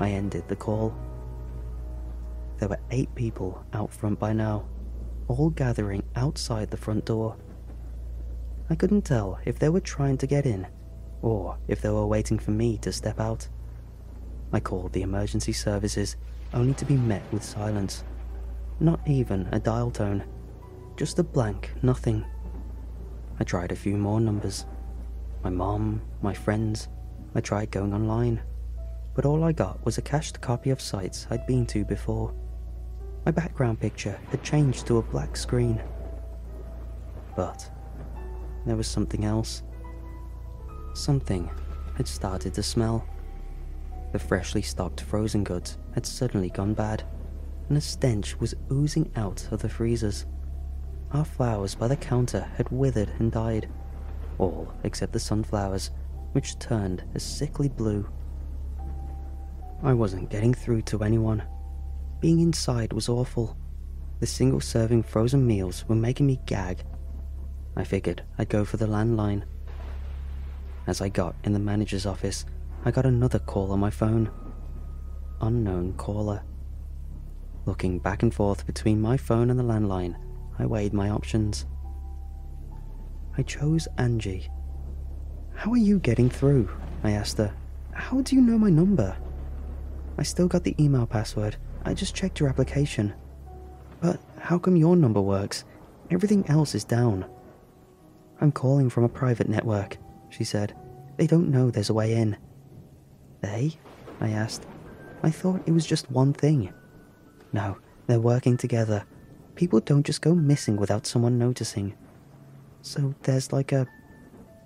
I 0.00 0.10
ended 0.10 0.46
the 0.48 0.56
call. 0.56 0.94
There 2.58 2.68
were 2.68 2.80
eight 2.90 3.14
people 3.14 3.64
out 3.72 3.92
front 3.92 4.18
by 4.18 4.32
now, 4.32 4.64
all 5.28 5.50
gathering 5.50 6.02
outside 6.16 6.70
the 6.70 6.76
front 6.76 7.04
door. 7.04 7.36
I 8.70 8.74
couldn't 8.74 9.02
tell 9.02 9.38
if 9.44 9.58
they 9.58 9.68
were 9.68 9.80
trying 9.80 10.18
to 10.18 10.26
get 10.26 10.46
in 10.46 10.66
or 11.22 11.58
if 11.68 11.80
they 11.80 11.90
were 11.90 12.06
waiting 12.06 12.38
for 12.38 12.50
me 12.50 12.78
to 12.78 12.92
step 12.92 13.18
out. 13.18 13.48
I 14.52 14.60
called 14.60 14.92
the 14.92 15.02
emergency 15.02 15.52
services 15.52 16.16
only 16.52 16.74
to 16.74 16.84
be 16.84 16.96
met 16.96 17.22
with 17.32 17.42
silence. 17.42 18.04
Not 18.78 19.00
even 19.06 19.48
a 19.50 19.58
dial 19.58 19.90
tone, 19.90 20.24
just 20.96 21.18
a 21.18 21.24
blank 21.24 21.72
nothing. 21.82 22.24
I 23.40 23.44
tried 23.44 23.72
a 23.72 23.76
few 23.76 23.96
more 23.96 24.20
numbers. 24.20 24.66
My 25.42 25.50
mom, 25.50 26.02
my 26.22 26.32
friends. 26.32 26.88
I 27.34 27.40
tried 27.40 27.70
going 27.70 27.92
online 27.92 28.40
but 29.14 29.24
all 29.24 29.44
I 29.44 29.52
got 29.52 29.84
was 29.84 29.96
a 29.96 30.02
cached 30.02 30.40
copy 30.40 30.70
of 30.70 30.80
sites 30.80 31.26
I'd 31.30 31.46
been 31.46 31.66
to 31.66 31.84
before. 31.84 32.34
My 33.24 33.30
background 33.30 33.80
picture 33.80 34.18
had 34.30 34.42
changed 34.42 34.86
to 34.88 34.98
a 34.98 35.02
black 35.02 35.36
screen. 35.36 35.80
But 37.36 37.70
there 38.66 38.76
was 38.76 38.88
something 38.88 39.24
else. 39.24 39.62
Something 40.94 41.48
had 41.96 42.08
started 42.08 42.54
to 42.54 42.62
smell. 42.62 43.06
The 44.12 44.18
freshly 44.18 44.62
stocked 44.62 45.00
frozen 45.00 45.44
goods 45.44 45.78
had 45.94 46.06
suddenly 46.06 46.50
gone 46.50 46.74
bad, 46.74 47.04
and 47.68 47.78
a 47.78 47.80
stench 47.80 48.38
was 48.40 48.54
oozing 48.70 49.10
out 49.16 49.48
of 49.52 49.62
the 49.62 49.68
freezers. 49.68 50.26
Our 51.12 51.24
flowers 51.24 51.74
by 51.74 51.88
the 51.88 51.96
counter 51.96 52.48
had 52.56 52.68
withered 52.70 53.10
and 53.18 53.30
died, 53.30 53.68
all 54.38 54.72
except 54.82 55.12
the 55.12 55.20
sunflowers, 55.20 55.90
which 56.34 56.58
turned 56.58 57.02
a 57.14 57.18
sickly 57.18 57.68
blue 57.68 58.06
I 59.84 59.92
wasn't 59.92 60.30
getting 60.30 60.54
through 60.54 60.80
to 60.82 61.02
anyone. 61.04 61.42
Being 62.18 62.40
inside 62.40 62.94
was 62.94 63.10
awful. 63.10 63.54
The 64.20 64.26
single 64.26 64.60
serving 64.60 65.02
frozen 65.02 65.46
meals 65.46 65.84
were 65.86 65.94
making 65.94 66.26
me 66.26 66.40
gag. 66.46 66.82
I 67.76 67.84
figured 67.84 68.22
I'd 68.38 68.48
go 68.48 68.64
for 68.64 68.78
the 68.78 68.86
landline. 68.86 69.42
As 70.86 71.02
I 71.02 71.10
got 71.10 71.34
in 71.44 71.52
the 71.52 71.58
manager's 71.58 72.06
office, 72.06 72.46
I 72.86 72.92
got 72.92 73.04
another 73.04 73.38
call 73.38 73.72
on 73.72 73.80
my 73.80 73.90
phone. 73.90 74.30
Unknown 75.42 75.92
caller. 75.98 76.42
Looking 77.66 77.98
back 77.98 78.22
and 78.22 78.32
forth 78.32 78.66
between 78.66 79.02
my 79.02 79.18
phone 79.18 79.50
and 79.50 79.58
the 79.58 79.64
landline, 79.64 80.16
I 80.58 80.64
weighed 80.64 80.94
my 80.94 81.10
options. 81.10 81.66
I 83.36 83.42
chose 83.42 83.86
Angie. 83.98 84.48
How 85.64 85.72
are 85.72 85.78
you 85.78 85.98
getting 85.98 86.28
through? 86.28 86.68
I 87.04 87.12
asked 87.12 87.38
her. 87.38 87.50
How 87.94 88.20
do 88.20 88.36
you 88.36 88.42
know 88.42 88.58
my 88.58 88.68
number? 88.68 89.16
I 90.18 90.22
still 90.22 90.46
got 90.46 90.62
the 90.62 90.76
email 90.78 91.06
password. 91.06 91.56
I 91.86 91.94
just 91.94 92.14
checked 92.14 92.38
your 92.38 92.50
application. 92.50 93.14
But 94.02 94.20
how 94.38 94.58
come 94.58 94.76
your 94.76 94.94
number 94.94 95.22
works? 95.22 95.64
Everything 96.10 96.46
else 96.50 96.74
is 96.74 96.84
down. 96.84 97.24
I'm 98.42 98.52
calling 98.52 98.90
from 98.90 99.04
a 99.04 99.08
private 99.08 99.48
network, 99.48 99.96
she 100.28 100.44
said. 100.44 100.76
They 101.16 101.26
don't 101.26 101.50
know 101.50 101.70
there's 101.70 101.88
a 101.88 101.94
way 101.94 102.12
in. 102.12 102.36
They? 103.40 103.72
I 104.20 104.28
asked. 104.28 104.66
I 105.22 105.30
thought 105.30 105.62
it 105.64 105.72
was 105.72 105.86
just 105.86 106.10
one 106.10 106.34
thing. 106.34 106.74
No, 107.54 107.78
they're 108.06 108.20
working 108.20 108.58
together. 108.58 109.06
People 109.54 109.80
don't 109.80 110.04
just 110.04 110.20
go 110.20 110.34
missing 110.34 110.76
without 110.76 111.06
someone 111.06 111.38
noticing. 111.38 111.94
So 112.82 113.14
there's 113.22 113.50
like 113.50 113.72
a. 113.72 113.86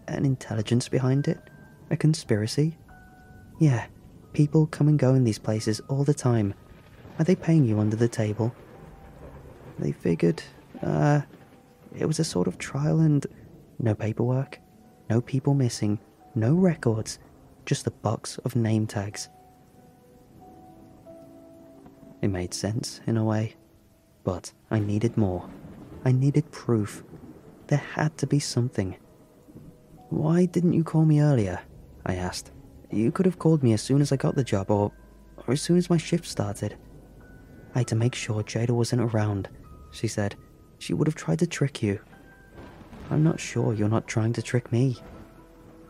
an 0.08 0.24
intelligence 0.24 0.88
behind 0.88 1.28
it? 1.28 1.38
A 1.90 1.96
conspiracy? 1.96 2.76
Yeah, 3.58 3.86
People 4.32 4.66
come 4.66 4.88
and 4.88 4.98
go 4.98 5.14
in 5.14 5.24
these 5.24 5.38
places 5.38 5.80
all 5.88 6.04
the 6.04 6.14
time. 6.14 6.54
Are 7.18 7.24
they 7.24 7.34
paying 7.34 7.64
you 7.64 7.80
under 7.80 7.96
the 7.96 8.08
table? 8.08 8.54
They 9.78 9.92
figured, 9.92 10.42
uh, 10.82 11.22
it 11.98 12.06
was 12.06 12.18
a 12.18 12.24
sort 12.24 12.46
of 12.46 12.58
trial 12.58 13.00
and 13.00 13.26
no 13.78 13.94
paperwork, 13.94 14.60
no 15.08 15.20
people 15.20 15.54
missing, 15.54 15.98
no 16.34 16.54
records, 16.54 17.18
just 17.66 17.86
a 17.86 17.90
box 17.90 18.38
of 18.38 18.54
name 18.54 18.86
tags. 18.86 19.28
It 22.20 22.28
made 22.28 22.54
sense 22.54 23.00
in 23.06 23.16
a 23.16 23.24
way, 23.24 23.54
but 24.24 24.52
I 24.70 24.78
needed 24.78 25.16
more. 25.16 25.48
I 26.04 26.12
needed 26.12 26.50
proof. 26.50 27.02
There 27.68 27.78
had 27.78 28.16
to 28.18 28.26
be 28.26 28.38
something. 28.38 28.96
Why 30.10 30.46
didn't 30.46 30.72
you 30.72 30.84
call 30.84 31.04
me 31.04 31.20
earlier? 31.20 31.60
I 32.06 32.14
asked. 32.14 32.52
You 32.90 33.12
could 33.12 33.26
have 33.26 33.38
called 33.38 33.62
me 33.62 33.74
as 33.74 33.82
soon 33.82 34.00
as 34.00 34.10
I 34.12 34.16
got 34.16 34.34
the 34.34 34.44
job 34.44 34.70
or, 34.70 34.90
or 35.36 35.52
as 35.52 35.60
soon 35.60 35.76
as 35.76 35.90
my 35.90 35.98
shift 35.98 36.26
started. 36.26 36.76
I 37.74 37.80
had 37.80 37.88
to 37.88 37.94
make 37.94 38.14
sure 38.14 38.42
Jada 38.42 38.70
wasn't 38.70 39.02
around, 39.02 39.48
she 39.90 40.08
said. 40.08 40.34
She 40.78 40.94
would 40.94 41.06
have 41.06 41.14
tried 41.14 41.40
to 41.40 41.46
trick 41.46 41.82
you. 41.82 42.00
I'm 43.10 43.22
not 43.22 43.38
sure 43.38 43.74
you're 43.74 43.88
not 43.88 44.06
trying 44.08 44.32
to 44.34 44.42
trick 44.42 44.72
me. 44.72 44.96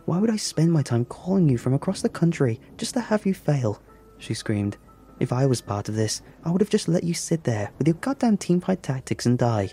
Why 0.06 0.18
would 0.18 0.30
I 0.30 0.37
spend 0.37 0.72
my 0.72 0.82
time 0.82 1.04
calling 1.04 1.48
you 1.48 1.58
from 1.58 1.75
across 1.75 2.02
the 2.02 2.08
country 2.08 2.60
just 2.76 2.94
to 2.94 3.00
have 3.00 3.26
you 3.26 3.34
fail? 3.34 3.80
She 4.18 4.34
screamed. 4.34 4.76
If 5.20 5.32
I 5.32 5.46
was 5.46 5.60
part 5.60 5.88
of 5.88 5.94
this, 5.94 6.22
I 6.44 6.50
would 6.50 6.60
have 6.60 6.70
just 6.70 6.88
let 6.88 7.04
you 7.04 7.14
sit 7.14 7.44
there 7.44 7.70
with 7.78 7.87
your 7.87 7.94
goddamn 7.94 8.38
teamfight 8.38 8.82
tactics 8.82 9.26
and 9.26 9.38
die. 9.38 9.70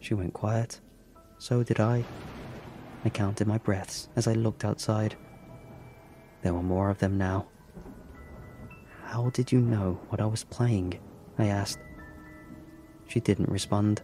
She 0.00 0.14
went 0.14 0.32
quiet. 0.32 0.80
So 1.40 1.62
did 1.62 1.80
I. 1.80 2.04
I 3.02 3.08
counted 3.08 3.46
my 3.46 3.56
breaths 3.56 4.10
as 4.14 4.28
I 4.28 4.34
looked 4.34 4.62
outside. 4.62 5.16
There 6.42 6.52
were 6.52 6.62
more 6.62 6.90
of 6.90 6.98
them 6.98 7.16
now. 7.16 7.46
How 9.04 9.30
did 9.30 9.50
you 9.50 9.58
know 9.58 9.98
what 10.10 10.20
I 10.20 10.26
was 10.26 10.44
playing? 10.44 11.00
I 11.38 11.46
asked. 11.46 11.78
She 13.08 13.20
didn't 13.20 13.48
respond. 13.48 14.02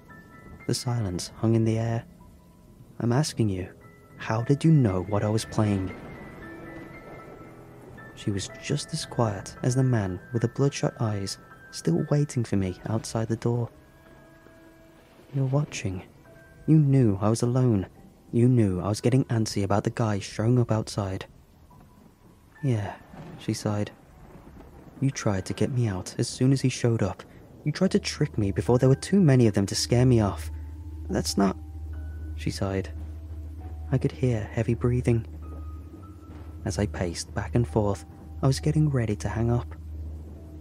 The 0.66 0.72
silence 0.72 1.30
hung 1.36 1.54
in 1.54 1.66
the 1.66 1.78
air. 1.78 2.04
I'm 3.00 3.12
asking 3.12 3.50
you, 3.50 3.68
how 4.16 4.40
did 4.40 4.64
you 4.64 4.72
know 4.72 5.02
what 5.02 5.22
I 5.22 5.28
was 5.28 5.44
playing? 5.44 5.94
She 8.14 8.30
was 8.30 8.48
just 8.64 8.94
as 8.94 9.04
quiet 9.04 9.54
as 9.62 9.74
the 9.74 9.84
man 9.84 10.18
with 10.32 10.40
the 10.40 10.48
bloodshot 10.48 10.94
eyes, 11.00 11.36
still 11.70 12.06
waiting 12.10 12.44
for 12.44 12.56
me 12.56 12.80
outside 12.88 13.28
the 13.28 13.36
door. 13.36 13.68
You're 15.34 15.44
watching. 15.44 16.02
You 16.66 16.78
knew 16.78 17.18
I 17.20 17.28
was 17.28 17.42
alone 17.42 17.86
you 18.32 18.48
knew 18.48 18.80
I 18.80 18.88
was 18.88 19.00
getting 19.00 19.24
antsy 19.26 19.62
about 19.62 19.84
the 19.84 19.90
guy 19.90 20.18
showing 20.18 20.58
up 20.58 20.70
outside. 20.70 21.26
Yeah, 22.62 22.94
she 23.38 23.54
sighed. 23.54 23.92
You 25.00 25.10
tried 25.10 25.46
to 25.46 25.54
get 25.54 25.70
me 25.70 25.86
out 25.86 26.14
as 26.18 26.28
soon 26.28 26.52
as 26.52 26.60
he 26.60 26.68
showed 26.68 27.02
up. 27.02 27.22
You 27.64 27.72
tried 27.72 27.92
to 27.92 27.98
trick 27.98 28.36
me 28.36 28.50
before 28.50 28.78
there 28.78 28.88
were 28.88 28.94
too 28.94 29.20
many 29.20 29.46
of 29.46 29.54
them 29.54 29.66
to 29.66 29.74
scare 29.74 30.04
me 30.06 30.20
off. 30.20 30.50
That's 31.08 31.38
not. 31.38 31.56
She 32.36 32.50
sighed. 32.50 32.90
I 33.92 33.98
could 33.98 34.12
hear 34.12 34.40
heavy 34.52 34.74
breathing. 34.74 35.26
As 36.64 36.78
I 36.78 36.86
paced 36.86 37.32
back 37.34 37.54
and 37.54 37.66
forth, 37.66 38.04
I 38.42 38.46
was 38.46 38.60
getting 38.60 38.90
ready 38.90 39.16
to 39.16 39.28
hang 39.28 39.50
up. 39.50 39.74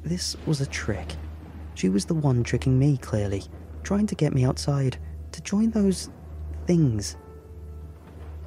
This 0.03 0.37
was 0.45 0.61
a 0.61 0.67
trick. 0.67 1.15
She 1.73 1.89
was 1.89 2.05
the 2.05 2.13
one 2.13 2.43
tricking 2.43 2.77
me, 2.77 2.97
clearly, 2.97 3.43
trying 3.83 4.07
to 4.07 4.15
get 4.15 4.33
me 4.33 4.45
outside, 4.45 4.97
to 5.35 5.41
join 5.41 5.69
those 5.69 6.09
things. 6.65 7.17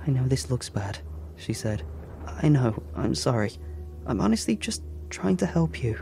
I 0.06 0.10
know 0.10 0.26
this 0.26 0.50
looks 0.50 0.70
bad, 0.70 0.98
she 1.36 1.52
said. 1.52 1.82
I 2.42 2.48
know, 2.48 2.82
I'm 2.96 3.14
sorry. 3.14 3.52
I'm 4.06 4.22
honestly 4.22 4.56
just 4.56 4.82
trying 5.10 5.36
to 5.38 5.46
help 5.46 5.82
you. 5.82 6.00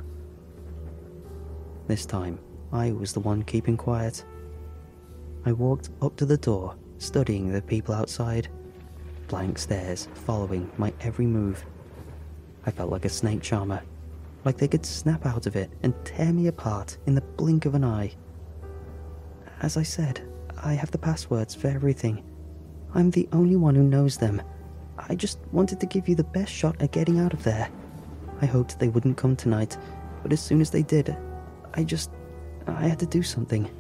This 1.89 2.07
time, 2.07 2.39
I 2.73 2.93
was 2.93 3.13
the 3.13 3.21
one 3.21 3.43
keeping 3.43 3.77
quiet. 3.77 4.25
I 5.45 5.53
walked 5.53 5.91
up 6.01 6.15
to 6.17 6.27
the 6.27 6.37
door, 6.37 6.77
studying 6.99 7.53
the 7.53 7.63
people 7.63 7.93
outside. 7.95 8.49
Blank 9.27 9.59
stares 9.59 10.07
following 10.15 10.71
my 10.79 10.93
every 11.01 11.27
move. 11.27 11.65
I 12.65 12.71
felt 12.71 12.93
like 12.93 13.05
a 13.05 13.09
snake 13.09 13.43
charmer, 13.43 13.83
like 14.45 14.57
they 14.57 14.69
could 14.69 14.87
snap 14.87 15.27
out 15.27 15.47
of 15.47 15.57
it 15.57 15.71
and 15.83 15.95
tear 16.05 16.33
me 16.33 16.47
apart 16.47 16.97
in 17.07 17.17
the 17.17 17.23
blink 17.23 17.67
of 17.67 17.75
an 17.75 17.83
eye. 17.83 18.13
As 19.63 19.77
I 19.77 19.83
said, 19.83 20.21
I 20.67 20.75
have 20.75 20.91
the 20.91 20.99
passwords 20.99 21.55
for 21.55 21.69
everything. 21.69 22.25
I'm 22.93 23.13
the 23.13 23.29
only 23.33 23.55
one 23.55 23.77
who 23.77 23.85
knows 23.85 24.17
them. 24.17 24.43
I 24.99 25.15
just 25.15 25.39
wanted 25.53 25.79
to 25.79 25.87
give 25.87 26.09
you 26.09 26.17
the 26.17 26.25
best 26.25 26.53
shot 26.53 26.83
at 26.83 26.91
getting 26.91 27.21
out 27.21 27.33
of 27.33 27.45
there. 27.45 27.71
I 28.43 28.47
hoped 28.47 28.81
they 28.81 28.89
wouldn't 28.89 29.17
come 29.17 29.37
tonight, 29.37 29.79
but 30.25 30.33
as 30.33 30.41
soon 30.41 30.61
as 30.61 30.71
they 30.71 30.83
did, 30.83 31.17
I 31.75 31.85
just. 31.85 32.11
I 32.67 32.89
had 32.89 32.99
to 32.99 33.07
do 33.07 33.23
something. 33.23 33.71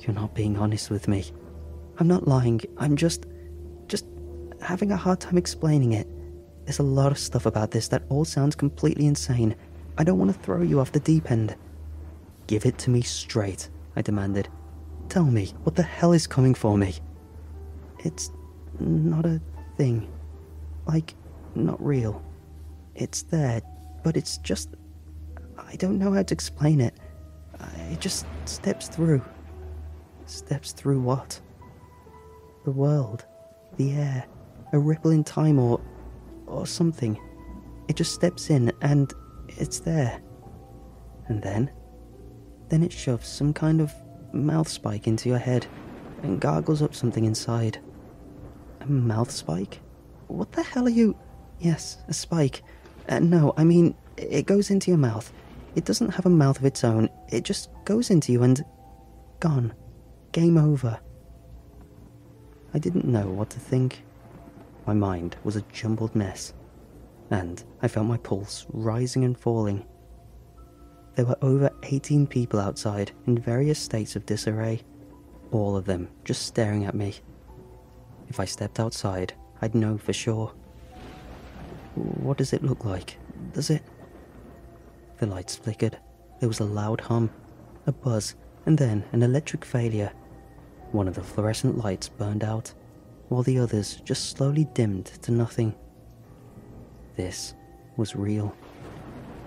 You're 0.00 0.14
not 0.14 0.34
being 0.34 0.58
honest 0.58 0.90
with 0.90 1.08
me. 1.08 1.24
I'm 1.98 2.06
not 2.06 2.28
lying, 2.28 2.60
I'm 2.76 2.96
just. 2.96 3.24
just 3.88 4.04
having 4.60 4.92
a 4.92 4.98
hard 4.98 5.20
time 5.20 5.38
explaining 5.38 5.92
it. 5.92 6.06
There's 6.66 6.80
a 6.80 6.82
lot 7.00 7.12
of 7.12 7.18
stuff 7.18 7.46
about 7.46 7.70
this 7.70 7.88
that 7.88 8.04
all 8.10 8.26
sounds 8.26 8.56
completely 8.56 9.06
insane. 9.06 9.56
I 9.96 10.04
don't 10.04 10.18
want 10.18 10.34
to 10.34 10.38
throw 10.38 10.60
you 10.60 10.80
off 10.80 10.92
the 10.92 11.00
deep 11.00 11.30
end. 11.30 11.56
Give 12.46 12.66
it 12.66 12.76
to 12.80 12.90
me 12.90 13.00
straight, 13.00 13.70
I 13.96 14.02
demanded. 14.02 14.50
Tell 15.14 15.22
me, 15.22 15.54
what 15.62 15.76
the 15.76 15.84
hell 15.84 16.12
is 16.12 16.26
coming 16.26 16.54
for 16.54 16.76
me? 16.76 16.96
It's 18.00 18.32
not 18.80 19.24
a 19.24 19.40
thing. 19.76 20.12
Like, 20.86 21.14
not 21.54 21.80
real. 21.80 22.20
It's 22.96 23.22
there, 23.22 23.62
but 24.02 24.16
it's 24.16 24.38
just. 24.38 24.70
I 25.56 25.76
don't 25.76 26.00
know 26.00 26.12
how 26.12 26.24
to 26.24 26.34
explain 26.34 26.80
it. 26.80 26.96
Uh, 27.60 27.68
it 27.92 28.00
just 28.00 28.26
steps 28.44 28.88
through. 28.88 29.22
Steps 30.26 30.72
through 30.72 31.00
what? 31.00 31.40
The 32.64 32.72
world, 32.72 33.24
the 33.76 33.92
air, 33.92 34.26
a 34.72 34.80
ripple 34.80 35.12
in 35.12 35.22
time, 35.22 35.60
or. 35.60 35.80
or 36.48 36.66
something. 36.66 37.16
It 37.86 37.94
just 37.94 38.14
steps 38.14 38.50
in 38.50 38.72
and 38.82 39.14
it's 39.46 39.78
there. 39.78 40.20
And 41.28 41.40
then? 41.40 41.70
Then 42.68 42.82
it 42.82 42.92
shoves 42.92 43.28
some 43.28 43.52
kind 43.52 43.80
of 43.80 43.94
mouth 44.34 44.68
spike 44.68 45.06
into 45.06 45.28
your 45.28 45.38
head 45.38 45.66
and 46.22 46.40
gargles 46.40 46.82
up 46.82 46.94
something 46.94 47.24
inside. 47.24 47.78
A 48.80 48.86
mouth 48.86 49.30
spike? 49.30 49.80
What 50.28 50.52
the 50.52 50.62
hell 50.62 50.86
are 50.86 50.90
you. 50.90 51.16
Yes, 51.60 51.98
a 52.08 52.14
spike. 52.14 52.62
Uh, 53.08 53.20
no, 53.20 53.54
I 53.56 53.64
mean, 53.64 53.94
it 54.16 54.46
goes 54.46 54.70
into 54.70 54.90
your 54.90 54.98
mouth. 54.98 55.32
It 55.74 55.84
doesn't 55.84 56.14
have 56.14 56.26
a 56.26 56.30
mouth 56.30 56.58
of 56.58 56.64
its 56.64 56.84
own, 56.84 57.08
it 57.30 57.44
just 57.44 57.70
goes 57.84 58.10
into 58.10 58.32
you 58.32 58.42
and. 58.42 58.64
gone. 59.40 59.74
Game 60.32 60.56
over. 60.56 60.98
I 62.72 62.78
didn't 62.78 63.04
know 63.04 63.28
what 63.28 63.50
to 63.50 63.60
think. 63.60 64.02
My 64.86 64.94
mind 64.94 65.36
was 65.44 65.56
a 65.56 65.62
jumbled 65.72 66.14
mess, 66.14 66.52
and 67.30 67.62
I 67.82 67.88
felt 67.88 68.06
my 68.06 68.16
pulse 68.16 68.66
rising 68.70 69.24
and 69.24 69.38
falling. 69.38 69.84
There 71.14 71.26
were 71.26 71.38
over 71.42 71.70
18 71.84 72.26
people 72.26 72.58
outside 72.58 73.12
in 73.26 73.38
various 73.38 73.78
states 73.78 74.16
of 74.16 74.26
disarray, 74.26 74.82
all 75.52 75.76
of 75.76 75.84
them 75.84 76.08
just 76.24 76.46
staring 76.46 76.84
at 76.84 76.94
me. 76.94 77.14
If 78.28 78.40
I 78.40 78.44
stepped 78.44 78.80
outside, 78.80 79.32
I'd 79.62 79.74
know 79.74 79.96
for 79.96 80.12
sure. 80.12 80.52
What 81.94 82.38
does 82.38 82.52
it 82.52 82.64
look 82.64 82.84
like? 82.84 83.16
Does 83.52 83.70
it? 83.70 83.82
The 85.18 85.26
lights 85.26 85.54
flickered. 85.54 85.98
There 86.40 86.48
was 86.48 86.58
a 86.58 86.64
loud 86.64 87.00
hum, 87.00 87.30
a 87.86 87.92
buzz, 87.92 88.34
and 88.66 88.76
then 88.76 89.04
an 89.12 89.22
electric 89.22 89.64
failure. 89.64 90.12
One 90.90 91.06
of 91.06 91.14
the 91.14 91.22
fluorescent 91.22 91.78
lights 91.78 92.08
burned 92.08 92.42
out, 92.42 92.72
while 93.28 93.44
the 93.44 93.58
others 93.58 94.00
just 94.04 94.30
slowly 94.30 94.66
dimmed 94.74 95.06
to 95.22 95.30
nothing. 95.30 95.74
This 97.16 97.54
was 97.96 98.16
real. 98.16 98.54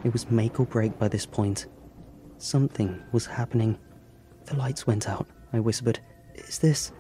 It 0.04 0.14
was 0.14 0.30
make 0.30 0.60
or 0.60 0.66
break 0.66 0.98
by 1.00 1.08
this 1.08 1.26
point. 1.26 1.68
Something 2.38 3.02
was 3.12 3.26
happening. 3.26 3.78
The 4.46 4.56
lights 4.56 4.88
went 4.88 5.10
out, 5.10 5.28
I 5.54 5.60
whispered. 5.60 6.00
Is 6.36 6.60
this. 6.60 6.92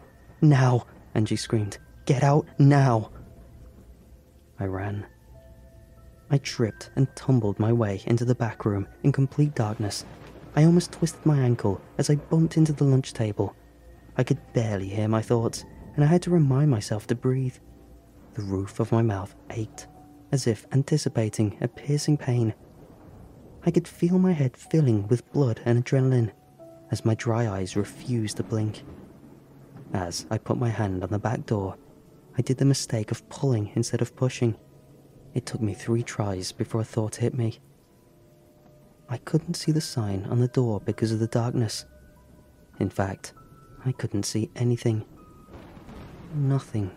Now! 0.42 0.86
Angie 1.16 1.36
screamed. 1.36 1.78
Get 2.06 2.24
out 2.24 2.48
now! 2.58 3.12
I 4.60 4.66
ran. 4.66 5.06
I 6.30 6.38
tripped 6.40 6.90
and 6.96 7.08
tumbled 7.16 7.60
my 7.60 7.72
way 7.72 8.02
into 8.06 8.26
the 8.26 8.36
back 8.36 8.66
room 8.66 8.88
in 9.04 9.12
complete 9.12 9.56
darkness. 9.56 10.04
I 10.56 10.64
almost 10.64 10.92
twisted 10.92 11.26
my 11.26 11.38
ankle 11.38 11.80
as 11.98 12.10
I 12.10 12.16
bumped 12.16 12.58
into 12.58 12.74
the 12.74 12.84
lunch 12.84 13.14
table. 13.14 13.56
I 14.18 14.24
could 14.24 14.40
barely 14.54 14.90
hear 14.90 15.08
my 15.08 15.22
thoughts, 15.22 15.64
and 15.96 16.04
I 16.04 16.08
had 16.08 16.24
to 16.24 16.32
remind 16.32 16.72
myself 16.72 17.08
to 17.08 17.16
breathe. 17.16 17.56
The 18.34 18.42
roof 18.42 18.80
of 18.80 18.92
my 18.92 19.02
mouth 19.02 19.36
ached, 19.52 19.88
as 20.32 20.48
if 20.48 20.66
anticipating 20.72 21.58
a 21.62 21.68
piercing 21.68 22.18
pain. 22.18 22.54
I 23.67 23.71
could 23.71 23.86
feel 23.86 24.17
my 24.17 24.32
head 24.32 24.56
filling 24.56 25.10
with 25.10 25.30
blood 25.34 25.60
and 25.65 25.84
adrenaline 25.84 26.32
as 26.89 27.03
my 27.03 27.15
dry 27.15 27.49
eyes 27.49 27.75
refused 27.75 28.38
to 28.38 28.43
blink. 28.43 28.84
As 29.93 30.25
I 30.32 30.38
put 30.38 30.58
my 30.58 30.69
hand 30.69 31.03
on 31.03 31.10
the 31.10 31.19
back 31.19 31.45
door, 31.45 31.75
I 32.38 32.41
did 32.41 32.60
the 32.60 32.63
mistake 32.63 33.12
of 33.12 33.27
pulling 33.27 33.73
instead 33.75 34.01
of 34.01 34.15
pushing. 34.15 34.56
It 35.34 35.45
took 35.45 35.60
me 35.60 35.73
three 35.73 36.01
tries 36.01 36.53
before 36.53 36.80
a 36.80 36.86
thought 36.86 37.17
hit 37.17 37.34
me. 37.34 37.60
I 39.10 39.17
couldn't 39.17 39.56
see 39.56 39.73
the 39.73 39.82
sign 39.82 40.25
on 40.30 40.39
the 40.39 40.47
door 40.47 40.80
because 40.80 41.12
of 41.12 41.19
the 41.19 41.27
darkness. 41.27 41.84
In 42.80 42.89
fact, 42.89 43.34
I 43.86 43.91
couldn't 43.91 44.23
see 44.23 44.49
anything. 44.56 45.03
Nothing. 46.34 46.89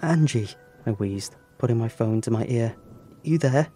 Angie, 0.00 0.50
I 0.86 0.92
wheezed, 0.92 1.34
putting 1.58 1.78
my 1.78 1.88
phone 1.88 2.20
to 2.20 2.30
my 2.30 2.44
ear. 2.46 2.76
You 3.24 3.38
there? 3.38 3.66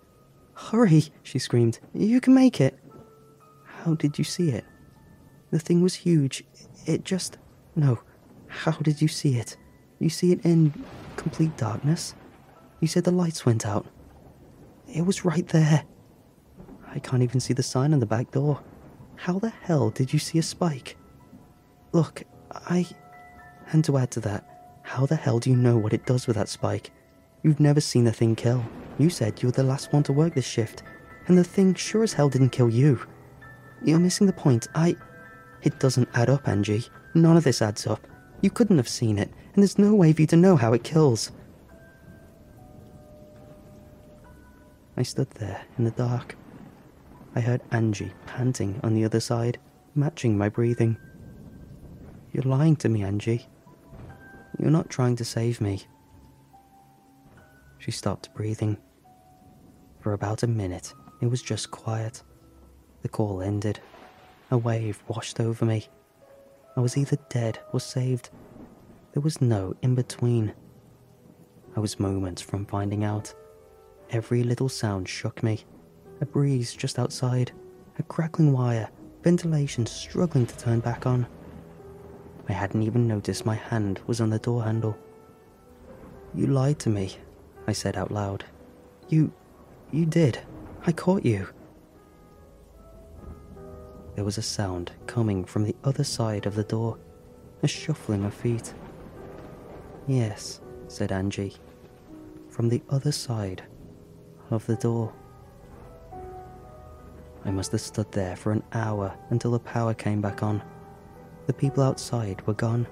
Hurry, 0.57 1.05
she 1.23 1.38
screamed. 1.38 1.79
You 1.92 2.21
can 2.21 2.35
make 2.35 2.61
it. 2.61 2.79
How 3.64 3.95
did 3.95 4.19
you 4.19 4.25
see 4.25 4.49
it? 4.49 4.64
The 5.51 5.59
thing 5.59 5.83
was 5.83 5.95
huge. 5.95 6.45
It 6.87 7.05
just. 7.05 7.37
No. 7.77 8.01
How 8.49 8.73
did 8.73 9.03
you 9.03 9.07
see 9.07 9.37
it? 9.37 9.57
You 9.99 10.09
see 10.09 10.33
it 10.33 10.45
in 10.45 10.73
complete 11.16 11.57
darkness? 11.57 12.14
You 12.81 12.88
said 12.88 13.05
the 13.05 13.11
lights 13.11 13.45
went 13.45 13.66
out. 13.66 13.87
It 14.88 15.03
was 15.03 15.25
right 15.25 15.47
there. 15.49 15.85
I 16.88 16.99
can't 17.01 17.23
even 17.23 17.40
see 17.40 17.53
the 17.53 17.62
sign 17.62 17.92
on 17.92 18.01
the 18.01 18.07
back 18.07 18.31
door. 18.31 18.62
How 19.16 19.38
the 19.38 19.51
hell 19.51 19.90
did 19.90 20.12
you 20.12 20.19
see 20.19 20.38
a 20.38 20.42
spike? 20.42 20.97
Look, 21.92 22.23
I. 22.51 22.87
And 23.73 23.85
to 23.85 23.99
add 23.99 24.11
to 24.12 24.21
that, 24.21 24.81
how 24.83 25.05
the 25.05 25.16
hell 25.16 25.38
do 25.38 25.51
you 25.51 25.57
know 25.57 25.77
what 25.77 25.92
it 25.92 26.07
does 26.07 26.27
with 26.27 26.37
that 26.37 26.49
spike? 26.49 26.92
You've 27.42 27.61
never 27.61 27.81
seen 27.81 28.05
the 28.05 28.12
thing 28.12 28.35
kill. 28.37 28.64
You 28.98 29.11
said 29.11 29.42
you 29.42 29.48
were 29.48 29.52
the 29.52 29.62
last 29.62 29.92
one 29.92 30.02
to 30.04 30.12
work 30.12 30.35
this 30.35 30.46
shift, 30.46 30.82
and 31.26 31.37
the 31.37 31.44
thing 31.44 31.74
sure 31.74 32.02
as 32.02 32.12
hell 32.12 32.28
didn't 32.28 32.50
kill 32.50 32.70
you. 32.70 33.00
You're 33.82 33.98
missing 33.98 34.26
the 34.26 34.32
point. 34.32 34.68
I. 34.74 34.96
It 35.62 35.78
doesn't 35.78 36.09
add 36.14 36.30
up, 36.30 36.48
Angie. 36.48 36.87
None 37.14 37.37
of 37.37 37.44
this 37.44 37.61
adds 37.61 37.87
up. 37.87 38.06
You 38.40 38.50
couldn't 38.50 38.76
have 38.78 38.88
seen 38.88 39.18
it, 39.18 39.30
and 39.54 39.62
there's 39.62 39.78
no 39.78 39.94
way 39.94 40.12
for 40.12 40.22
you 40.22 40.26
to 40.28 40.37
know 40.37 40.56
how 40.56 40.72
it 40.72 40.85
kills. 40.85 41.30
I 44.96 45.02
stood 45.02 45.30
there 45.32 45.62
in 45.76 45.85
the 45.85 45.90
dark. 45.90 46.37
I 47.35 47.40
heard 47.40 47.61
Angie 47.70 48.12
panting 48.26 48.80
on 48.82 48.94
the 48.94 49.04
other 49.04 49.20
side, 49.20 49.59
matching 49.94 50.38
my 50.38 50.48
breathing. 50.48 50.96
You're 52.32 52.44
lying 52.44 52.76
to 52.76 52.88
me, 52.88 53.02
Angie. 53.02 53.46
You're 54.59 54.70
not 54.70 54.88
trying 54.88 55.16
to 55.16 55.24
save 55.24 55.61
me. 55.61 55.82
She 57.78 57.90
stopped 57.90 58.32
breathing. 58.35 58.78
For 60.07 60.12
about 60.12 60.45
a 60.45 60.47
minute, 60.47 60.95
it 61.21 61.27
was 61.27 61.42
just 61.42 61.73
quiet. 61.73 62.23
The 63.03 63.09
call 63.09 63.42
ended. 63.42 63.81
A 64.53 64.57
wave 64.57 65.03
washed 65.09 65.40
over 65.40 65.64
me. 65.64 65.88
I 66.77 66.81
was 66.81 66.97
either 66.97 67.19
dead 67.29 67.59
or 67.73 67.81
saved. 67.81 68.31
There 69.12 69.21
was 69.21 69.40
no 69.40 69.75
in 69.83 69.97
between. 69.97 70.55
I 71.77 71.81
was 71.81 71.99
moments 71.99 72.40
from 72.40 72.66
finding 72.66 73.03
out. 73.03 73.35
Every 74.11 74.45
little 74.45 74.69
sound 74.69 75.09
shook 75.09 75.42
me. 75.42 75.64
A 76.21 76.25
breeze 76.25 76.73
just 76.73 77.01
outside, 77.01 77.51
a 77.99 78.05
crackling 78.05 78.53
wire, 78.53 78.88
ventilation 79.25 79.87
struggling 79.87 80.47
to 80.47 80.57
turn 80.57 80.79
back 80.79 81.05
on. 81.05 81.27
I 82.49 82.53
hadn't 82.53 82.85
even 82.85 83.09
noticed 83.09 83.45
my 83.45 83.57
hand 83.57 83.99
was 84.07 84.21
on 84.21 84.31
the 84.31 84.38
door 84.38 84.62
handle. 84.62 84.97
You 86.33 86.47
lied 86.47 86.79
to 86.79 86.90
me, 86.90 87.16
I 87.66 87.73
said 87.73 87.97
out 87.97 88.12
loud. 88.12 88.45
You. 89.09 89.33
You 89.92 90.07
did. 90.07 90.38
I 90.87 90.92
caught 90.92 91.25
you. 91.25 91.49
There 94.14 94.25
was 94.25 94.38
a 94.38 94.42
sound 94.42 94.92
coming 95.07 95.44
from 95.44 95.64
the 95.64 95.77
other 95.85 96.05
side 96.05 96.46
of 96.46 96.55
the 96.55 96.64
door, 96.64 96.99
a 97.62 97.68
shuffling 97.68 98.25
of 98.25 98.35
feet. 98.35 98.72
Yes, 100.07 100.61
said 100.88 101.12
Angie, 101.12 101.57
from 102.49 102.68
the 102.68 102.83
other 102.88 103.12
side 103.12 103.62
of 104.51 104.64
the 104.66 104.77
door. 104.77 105.12
I 107.44 107.51
must 107.51 107.72
have 107.72 107.81
stood 107.81 108.11
there 108.12 108.37
for 108.37 108.53
an 108.53 108.62
hour 108.72 109.16
until 109.31 109.53
the 109.53 109.59
power 109.59 109.94
came 109.94 110.20
back 110.20 110.42
on. 110.42 110.62
The 111.46 111.53
people 111.53 111.83
outside 111.83 112.44
were 112.46 112.55
gone. 112.55 112.87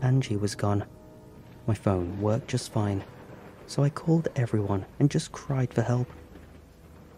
Angie 0.00 0.36
was 0.36 0.54
gone. 0.54 0.84
My 1.66 1.74
phone 1.74 2.20
worked 2.20 2.48
just 2.48 2.72
fine, 2.72 3.04
so 3.68 3.84
I 3.84 3.90
called 3.90 4.28
everyone 4.34 4.86
and 4.98 5.10
just 5.10 5.30
cried 5.30 5.72
for 5.72 5.82
help. 5.82 6.10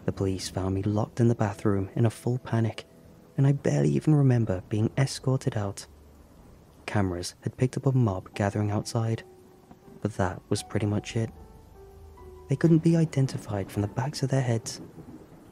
The 0.05 0.11
police 0.11 0.49
found 0.49 0.75
me 0.75 0.83
locked 0.83 1.21
in 1.21 1.29
the 1.29 1.35
bathroom 1.35 1.89
in 1.95 2.05
a 2.05 2.09
full 2.09 2.37
panic, 2.39 2.83
and 3.37 3.47
I 3.47 3.53
barely 3.53 3.89
even 3.91 4.13
remember 4.13 4.61
being 4.67 4.91
escorted 4.97 5.55
out. 5.55 5.87
Cameras 6.85 7.35
had 7.41 7.55
picked 7.55 7.77
up 7.77 7.85
a 7.85 7.93
mob 7.93 8.33
gathering 8.33 8.69
outside, 8.69 9.23
but 10.01 10.17
that 10.17 10.41
was 10.49 10.61
pretty 10.61 10.85
much 10.85 11.15
it. 11.15 11.29
They 12.49 12.57
couldn't 12.57 12.83
be 12.83 12.97
identified 12.97 13.71
from 13.71 13.81
the 13.81 13.87
backs 13.87 14.21
of 14.21 14.29
their 14.29 14.41
heads. 14.41 14.81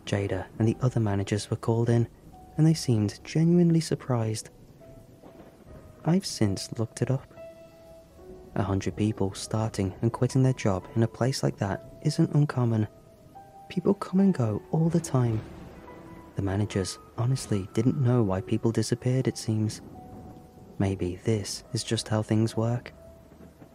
Jada 0.06 0.48
and 0.58 0.68
the 0.68 0.78
other 0.82 1.00
managers 1.00 1.50
were 1.50 1.56
called 1.56 1.90
in, 1.90 2.10
and 2.58 2.68
they 2.68 2.74
seemed 2.74 3.24
genuinely 3.24 3.80
surprised. 3.80 4.50
I've 6.04 6.26
since 6.26 6.78
looked 6.78 7.02
it 7.02 7.10
up. 7.10 7.39
A 8.56 8.64
hundred 8.64 8.96
people 8.96 9.34
starting 9.34 9.94
and 10.02 10.12
quitting 10.12 10.44
their 10.44 10.54
job 10.54 10.88
in 10.96 11.04
a 11.04 11.08
place 11.08 11.44
like 11.44 11.58
that 11.58 11.94
isn't 12.04 12.34
uncommon. 12.34 12.88
People 13.70 13.94
come 13.94 14.20
and 14.20 14.34
go 14.34 14.62
all 14.72 14.90
the 14.90 15.00
time. 15.00 15.42
The 16.36 16.42
managers 16.42 16.98
honestly 17.18 17.68
didn't 17.74 18.02
know 18.02 18.24
why 18.24 18.42
people 18.42 18.72
disappeared, 18.72 19.28
it 19.28 19.38
seems. 19.38 19.82
Maybe 20.80 21.20
this 21.24 21.64
is 21.74 21.84
just 21.84 22.08
how 22.08 22.22
things 22.22 22.58
work. 22.58 22.94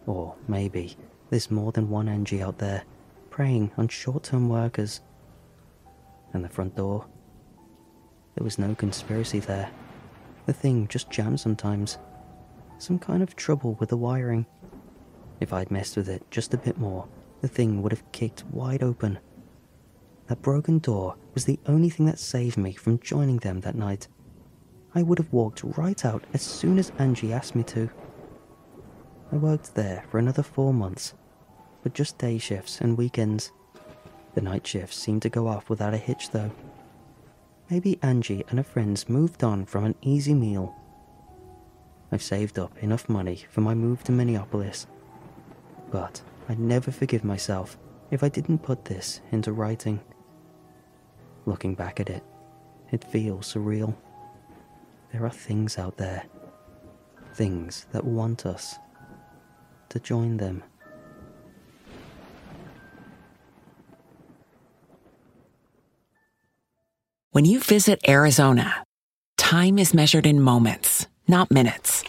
Or 0.07 0.35
maybe 0.47 0.97
there's 1.29 1.51
more 1.51 1.71
than 1.71 1.89
one 1.89 2.09
Angie 2.09 2.41
out 2.41 2.57
there 2.57 2.83
preying 3.29 3.69
on 3.77 3.87
short 3.87 4.23
term 4.23 4.49
workers. 4.49 5.01
And 6.33 6.43
the 6.43 6.49
front 6.49 6.75
door. 6.75 7.05
There 8.35 8.43
was 8.43 8.57
no 8.57 8.75
conspiracy 8.75 9.39
there. 9.39 9.69
The 10.45 10.53
thing 10.53 10.87
just 10.87 11.09
jammed 11.09 11.39
sometimes. 11.39 11.97
Some 12.77 12.99
kind 12.99 13.21
of 13.21 13.35
trouble 13.35 13.75
with 13.79 13.89
the 13.89 13.97
wiring. 13.97 14.45
If 15.39 15.53
I'd 15.53 15.71
messed 15.71 15.97
with 15.97 16.09
it 16.09 16.23
just 16.31 16.53
a 16.53 16.57
bit 16.57 16.77
more, 16.77 17.07
the 17.41 17.47
thing 17.47 17.81
would 17.81 17.91
have 17.91 18.11
kicked 18.11 18.45
wide 18.45 18.83
open. 18.83 19.19
That 20.27 20.41
broken 20.41 20.79
door 20.79 21.15
was 21.33 21.45
the 21.45 21.59
only 21.67 21.89
thing 21.89 22.05
that 22.07 22.19
saved 22.19 22.57
me 22.57 22.73
from 22.73 22.99
joining 22.99 23.37
them 23.37 23.61
that 23.61 23.75
night. 23.75 24.07
I 24.95 25.03
would 25.03 25.19
have 25.19 25.33
walked 25.33 25.63
right 25.63 26.03
out 26.05 26.23
as 26.33 26.41
soon 26.41 26.79
as 26.79 26.91
Angie 26.97 27.33
asked 27.33 27.55
me 27.55 27.63
to. 27.63 27.89
I 29.31 29.35
worked 29.35 29.75
there 29.75 30.05
for 30.09 30.17
another 30.17 30.41
four 30.43 30.73
months, 30.73 31.13
but 31.83 31.93
just 31.93 32.17
day 32.17 32.37
shifts 32.37 32.79
and 32.79 32.97
weekends. 32.97 33.51
The 34.33 34.41
night 34.41 34.65
shifts 34.65 34.97
seemed 34.97 35.21
to 35.23 35.29
go 35.29 35.47
off 35.47 35.69
without 35.69 35.93
a 35.93 35.97
hitch, 35.97 36.31
though. 36.31 36.51
Maybe 37.69 37.99
Angie 38.01 38.45
and 38.49 38.59
her 38.59 38.63
friends 38.63 39.09
moved 39.09 39.43
on 39.43 39.65
from 39.65 39.85
an 39.85 39.95
easy 40.01 40.33
meal. 40.33 40.75
I've 42.11 42.23
saved 42.23 42.57
up 42.57 42.77
enough 42.79 43.09
money 43.09 43.43
for 43.49 43.61
my 43.61 43.73
move 43.73 44.03
to 44.05 44.11
Minneapolis, 44.11 44.87
but 45.95 46.21
I'd 46.49 46.59
never 46.59 46.91
forgive 46.91 47.23
myself 47.23 47.77
if 48.11 48.21
I 48.21 48.27
didn't 48.27 48.57
put 48.57 48.83
this 48.83 49.21
into 49.31 49.53
writing. 49.53 50.01
Looking 51.45 51.73
back 51.73 52.01
at 52.01 52.09
it, 52.09 52.21
it 52.91 53.05
feels 53.05 53.53
surreal. 53.53 53.95
There 55.13 55.23
are 55.25 55.29
things 55.29 55.77
out 55.77 55.95
there, 55.95 56.25
things 57.33 57.85
that 57.93 58.03
want 58.03 58.45
us 58.45 58.75
to 59.87 59.99
join 60.01 60.35
them. 60.35 60.65
When 67.31 67.45
you 67.45 67.61
visit 67.61 68.01
Arizona, 68.05 68.83
time 69.37 69.79
is 69.79 69.93
measured 69.93 70.25
in 70.25 70.41
moments, 70.41 71.07
not 71.25 71.49
minutes. 71.51 72.03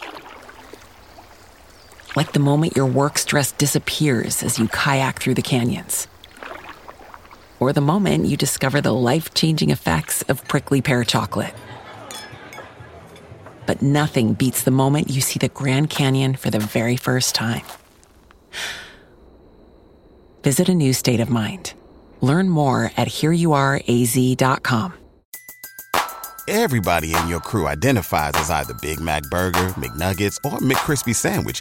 Like 2.17 2.33
the 2.33 2.41
moment 2.41 2.75
your 2.75 2.87
work 2.87 3.19
stress 3.19 3.53
disappears 3.53 4.43
as 4.43 4.59
you 4.59 4.69
kayak 4.69 5.21
through 5.21 5.35
the 5.35 5.43
canyons. 5.43 6.09
Or 7.61 7.75
the 7.75 7.83
moment 7.83 8.25
you 8.25 8.39
discover 8.39 8.81
the 8.81 8.95
life 8.95 9.35
changing 9.35 9.69
effects 9.69 10.23
of 10.23 10.43
prickly 10.49 10.81
pear 10.81 11.05
chocolate. 11.05 11.55
But 13.67 13.83
nothing 13.83 14.33
beats 14.33 14.63
the 14.63 14.71
moment 14.71 15.11
you 15.11 15.21
see 15.21 15.39
the 15.39 15.51
Grand 15.51 15.91
Canyon 15.91 16.37
for 16.37 16.51
the 16.51 16.59
very 16.59 16.97
first 16.97 17.35
time. 17.35 17.65
Visit 20.43 20.71
a 20.71 20.75
new 20.75 20.95
state 20.95 21.21
of 21.21 21.29
mind. 21.29 21.75
Learn 22.23 22.49
more 22.49 22.93
at 22.97 23.09
hereyouareaz.com. 23.09 24.95
Everybody 26.49 27.13
in 27.13 27.29
your 27.29 27.41
crew 27.41 27.67
identifies 27.67 28.33
as 28.37 28.51
either 28.51 28.73
Big 28.81 29.01
Mac 29.01 29.25
Burger, 29.25 29.69
McNuggets, 29.71 30.39
or 30.45 30.61
McCrispy 30.61 31.15
Sandwich. 31.15 31.61